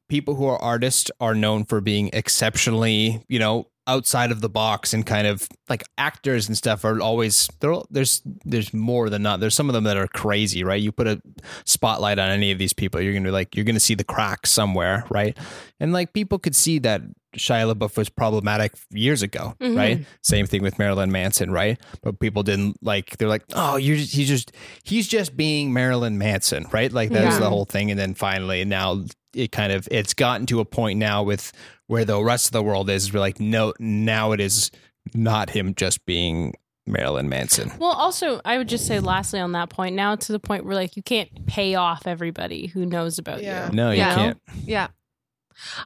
[0.09, 4.93] people who are artists are known for being exceptionally, you know, outside of the box
[4.93, 9.39] and kind of like actors and stuff are always there there's there's more than not.
[9.41, 10.81] There's some of them that are crazy, right?
[10.81, 11.21] You put a
[11.65, 13.95] spotlight on any of these people, you're going to be like you're going to see
[13.95, 15.37] the cracks somewhere, right?
[15.81, 17.01] And like people could see that
[17.35, 19.75] Shia LaBeouf was problematic years ago, Mhm.
[19.75, 20.05] right?
[20.21, 21.77] Same thing with Marilyn Manson, right?
[22.03, 23.17] But people didn't like.
[23.17, 24.51] They're like, oh, you're just, he's just
[24.83, 26.91] he's just being Marilyn Manson, right?
[26.93, 27.39] Like that's Yeah.
[27.39, 27.89] the whole thing.
[27.91, 29.03] And then finally, now
[29.33, 31.51] it kind of it's gotten to a point now with
[31.87, 33.13] where the rest of the world is.
[33.13, 34.71] We're like, no, now it is
[35.13, 36.53] not him just being
[36.85, 37.71] Marilyn Manson.
[37.79, 40.75] Well, also, I would just say, lastly, on that point, now to the point where
[40.75, 43.67] like you can't pay off everybody who knows about Yeah.
[43.69, 43.73] you.
[43.75, 44.15] No, you Yeah.
[44.15, 44.41] can't.
[44.65, 44.87] Yeah.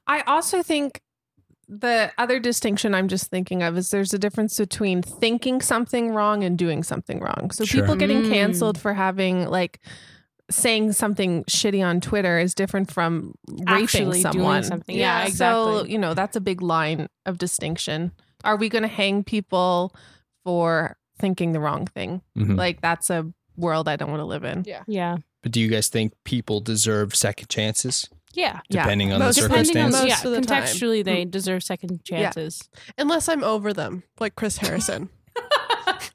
[0.08, 1.02] I also think
[1.70, 6.44] the other distinction I'm just thinking of is there's a difference between thinking something wrong
[6.44, 7.52] and doing something wrong.
[7.52, 7.82] So Sure.
[7.82, 8.32] people getting Mm.
[8.32, 9.80] canceled for having like
[10.50, 14.64] saying something shitty on Twitter is different from raping Actually doing someone.
[14.64, 14.96] something.
[14.96, 15.28] Yeah, So,
[15.78, 15.92] exactly.
[15.92, 18.12] you know, that's a big line of distinction.
[18.44, 19.94] Are we going to hang people
[20.46, 22.22] for thinking the wrong thing?
[22.38, 22.58] Mhm.
[22.58, 23.26] Like that's a
[23.58, 24.64] world I don't want to live in.
[24.66, 24.84] Yeah.
[24.88, 28.60] Yeah, But do you guys think people deserve second chances, yeah.
[28.70, 28.84] Yeah.
[28.84, 29.92] depending on the Most- Depending on?
[29.92, 30.64] Most yeah, of the time.
[30.64, 32.70] contextually, they deserve second chances.
[32.98, 35.10] Unless I'm over them, like Chris Harrison.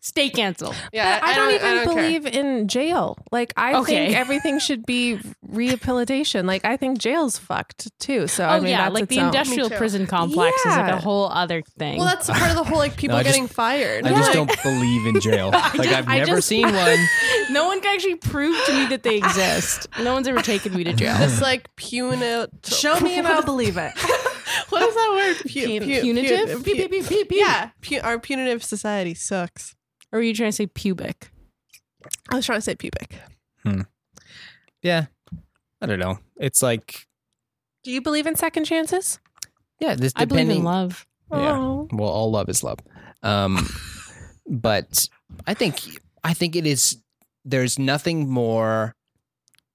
[0.04, 0.74] Stay canceled.
[0.92, 1.84] Yeah, I, don't even care.
[1.86, 3.16] believe in jail.
[3.30, 4.06] Like I Okay.
[4.06, 6.44] think everything should be rehabilitation.
[6.44, 8.26] Like I think jail's fucked too.
[8.26, 10.96] So Oh I mean, yeah, that's like the own- industrial prison complex is like a
[11.00, 11.98] whole other thing.
[11.98, 14.04] Well, that's part of the whole like people No, I just- getting fired.
[14.04, 15.50] I just don't believe in jail.
[15.52, 16.98] Like just- I've never just- seen one.
[17.50, 19.86] no one can actually prove to me that they exist.
[20.00, 21.16] No one's ever taken me to jail.
[21.18, 22.50] This like punitive.
[22.64, 23.92] Show me and I'll believe it.
[24.68, 25.50] What is that word?
[25.50, 26.64] Pu- Pun- pu- punitive?
[26.64, 29.74] pu- pu- yeah, pu- our punitive society sucks.
[30.12, 31.30] Or are you trying to say pubic?
[32.30, 33.14] I was trying to say pubic.
[33.62, 33.82] Hmm.
[34.82, 35.06] Yeah,
[35.80, 36.18] I don't know.
[36.36, 37.06] It's like
[37.84, 39.18] Do you believe in second chances?
[39.80, 41.06] yeah, this I believe in love.
[41.30, 41.56] Yeah.
[41.56, 41.88] Oh.
[41.92, 42.78] Well, all love is love.
[43.22, 43.68] Um,
[44.46, 45.08] but
[45.46, 45.80] I think
[46.22, 46.98] I think it is.
[47.44, 48.94] There's nothing more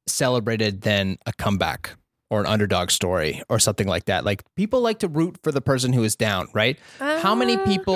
[0.08, 1.98] celebrated than a comeback
[2.30, 4.24] or an underdog story or something like that.
[4.24, 6.78] Like people like to root for the person who is down, right?
[7.00, 7.96] How many people?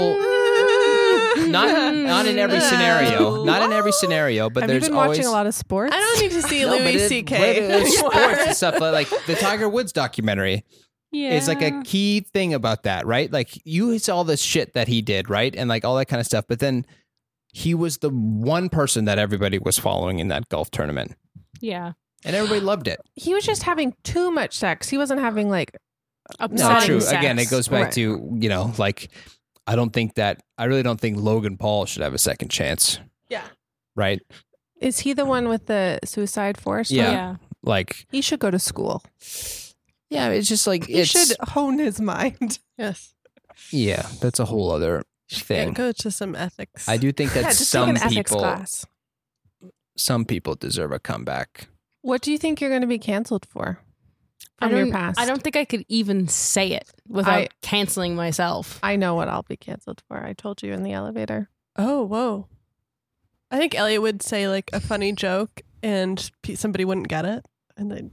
[1.48, 3.44] Not not in every scenario.
[3.44, 5.18] Not in every scenario, but Have you there's been always.
[5.18, 5.94] watching a lot of sports?
[5.96, 7.38] I don't need to see No, but Louis it- C.K.
[7.70, 10.64] but it's sports and stuff like the Tiger Woods documentary.
[11.12, 11.32] Yeah.
[11.32, 13.30] It's like a key thing about that, right?
[13.32, 15.54] Like you saw all this shit that he did, right?
[15.56, 16.46] And like all that kind of stuff.
[16.48, 16.86] But then
[17.52, 21.16] he was the one person that everybody was following in that golf tournament.
[21.60, 21.94] yeah.
[22.24, 23.00] And everybody loved it.
[23.16, 24.88] He was just having too much sex.
[24.88, 25.72] He wasn't having like
[26.40, 27.02] No, Upsetting true.
[27.02, 27.18] sex.
[27.18, 27.92] Again, it goes back Right.
[27.94, 29.10] to, you know, like
[29.72, 33.00] I don't think that I really don't think Logan Paul should have a second chance.
[33.30, 33.44] Yeah.
[33.96, 34.20] Right?
[34.82, 36.92] is he the one with the suicide force?
[36.92, 37.12] Yeah.
[37.12, 37.36] yeah.
[37.64, 39.04] Like He should go to school.
[40.10, 42.60] yeah, it's just like He it's should hone his mind.
[42.78, 43.14] Yes.
[43.72, 45.74] yeah, that's a whole other Yeah, thing.
[45.74, 46.90] go to some ethics.
[46.90, 48.86] I do think that yeah, just some take an ethics people class.
[49.96, 51.68] some people deserve a comeback.
[52.02, 53.84] What do you think you're going to be canceled for I
[54.60, 55.20] from your don't, past?
[55.20, 58.80] I don't think I could even say it without I- canceling myself.
[58.84, 60.24] I know what I'll be canceled for.
[60.24, 61.50] I told you in the elevator.
[61.78, 62.48] Oh, whoa.
[63.50, 67.46] I think Elliot would say like a funny joke and pe- somebody wouldn't get it.
[67.76, 68.12] And then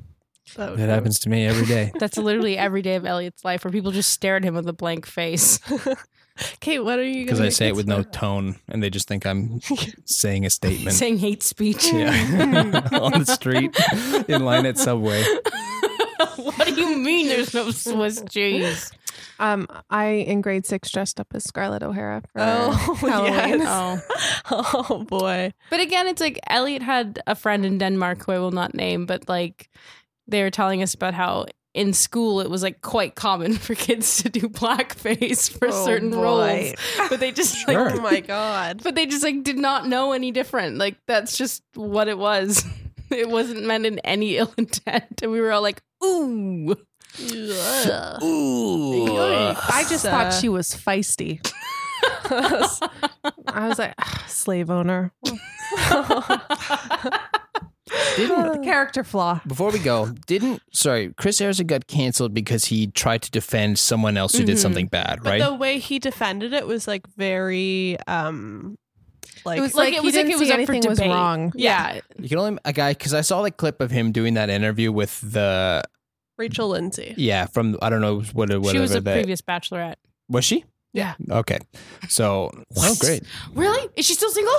[0.57, 1.93] that would That happens to me every day.
[1.99, 4.73] That's literally every day of Elliot's life where people just stare at him with a
[4.73, 5.61] blank face.
[6.61, 8.91] Kate, what are you Because gonna I say it with no cancel tone and they
[8.91, 9.61] just think I'm
[10.07, 10.97] saying a statement.
[10.97, 11.93] Saying hate speech.
[11.93, 12.89] yeah.
[12.93, 13.77] On the street,
[14.29, 15.23] in line at Subway.
[16.37, 18.91] what do you mean there's no Swiss cheese?
[19.41, 23.61] Um, I in grade six dressed up as Scarlett O'Hara for Oh, Halloween.
[23.61, 24.03] yes.
[24.51, 24.89] Oh.
[24.91, 25.53] Oh boy.
[25.71, 29.07] But again, it's like Elliot had a friend in Denmark who I will not name,
[29.07, 29.69] but like
[30.27, 34.23] they were telling us about how in school it was like quite common for kids
[34.23, 36.23] to do blackface for Oh, certain boy.
[36.23, 36.75] roles.
[37.09, 38.83] But they just like Oh my god.
[38.83, 40.79] but they just like did not know any different.
[40.79, 42.65] Like that's just what it was.
[43.11, 45.23] It wasn't meant in any ill intent.
[45.23, 46.77] And we were all like, ooh.
[47.21, 48.23] Ugh.
[48.23, 49.17] Ooh.
[49.17, 51.41] I just thought she was feisty.
[52.31, 55.13] I was like, "Ah, slave owner.
[58.17, 59.41] Didn't Character flaw.
[59.47, 64.17] before we go, didn't sorry, Chris Harrison got canceled because he tried to defend someone
[64.19, 64.61] else who did Mhm.
[64.61, 65.43] something bad, But right?
[65.43, 68.77] the way he defended it was like very um
[69.49, 70.73] like It was Like, like, it he was like didn't it was see up for
[70.73, 71.53] anything was wrong.
[71.57, 72.01] Yeah.
[72.19, 74.93] you can only a guy because I saw the clip of him doing that interview
[74.93, 75.83] with the
[76.37, 77.15] Rachel Lindsay.
[77.17, 79.97] yeah from I don't know what whatever She was a the- previous bachelorette.
[80.29, 81.15] was she Yeah.
[81.31, 81.59] okay
[82.09, 83.23] so oh great
[83.55, 83.89] Really?
[83.97, 84.55] Is she still single?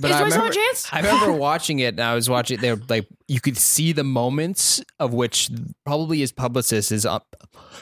[0.00, 0.88] But Is I Joyce remember, chance?
[0.92, 2.60] I remember watching it and I was watching it.
[2.60, 5.48] they were like you could see the moments of which
[5.86, 7.34] probably his publicist is up,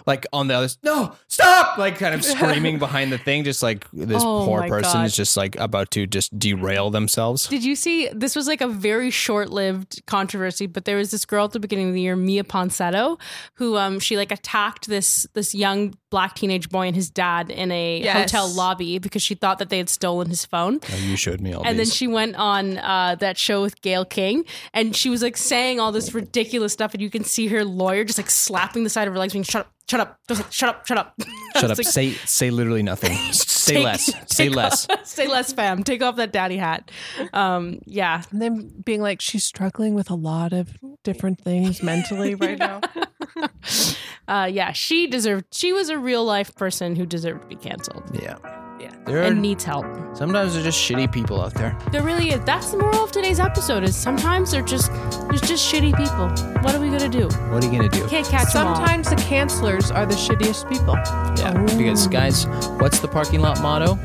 [0.07, 0.69] like on the other.
[0.85, 1.77] No, stop!
[1.79, 5.07] Like kind of screaming behind the thing, just like this Oh poor my person God.
[5.07, 7.49] is just like about to just derail themselves.
[7.49, 11.47] Did you see this was like a very short-lived controversy, but there was this girl
[11.47, 13.19] at the beginning of the year, Miya Ponsetto,
[13.55, 17.71] who um she like attacked this this young black teenage boy and his dad in
[17.73, 18.17] a Yes.
[18.31, 20.79] hotel lobby because she thought that they had stolen his phone.
[20.93, 24.05] Oh, you showed me all And then she went on uh, that show with Gayle
[24.05, 27.65] King, and she was like saying all this ridiculous stuff, and you can see her
[27.65, 30.53] lawyer just like slapping the side of her legs, being "Shut up, shut up, don't
[30.53, 31.15] shut up, shut up,
[31.57, 31.79] Shut up.
[31.79, 33.17] like, say say literally nothing.
[33.33, 34.05] say take- less.
[34.31, 34.89] Say take less.
[34.89, 35.83] off- say less, fam.
[35.83, 36.91] Take off that daddy hat.
[37.33, 40.71] Um, yeah, And then being like, she's struggling with a lot of
[41.05, 42.81] different things mentally right now.
[44.29, 44.73] uh, yeah.
[44.73, 45.47] She deserved.
[45.53, 48.37] She was a real life person who deserved to be canceled Yeah.
[48.81, 48.93] Yeah.
[49.05, 49.85] There are, and needs help.
[50.17, 51.77] sometimes they're just shitty people out there.
[51.93, 52.41] There really is.
[52.45, 53.85] That's the moral of today's episode.
[53.85, 54.91] Is sometimes they're just
[55.29, 56.29] there's just shitty people.
[56.63, 57.29] What are we gonna do?
[57.51, 58.09] What are you gonna do?
[58.09, 58.77] Can't catch them all.
[58.77, 60.95] Sometimes the cancelers are the shittiest people.
[61.37, 61.63] Yeah.
[61.77, 62.11] Because oh.
[62.11, 62.47] guys,
[62.81, 63.97] what's the parking lot motto?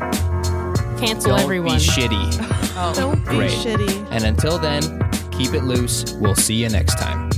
[1.00, 1.78] Cancel Don't everyone.
[1.78, 2.52] be shitty.
[2.78, 2.94] Oh.
[2.94, 3.52] Don't be Great.
[3.52, 4.06] shitty.
[4.12, 4.82] And until then,
[5.32, 6.12] keep it loose.
[6.16, 7.30] We'll see you next time.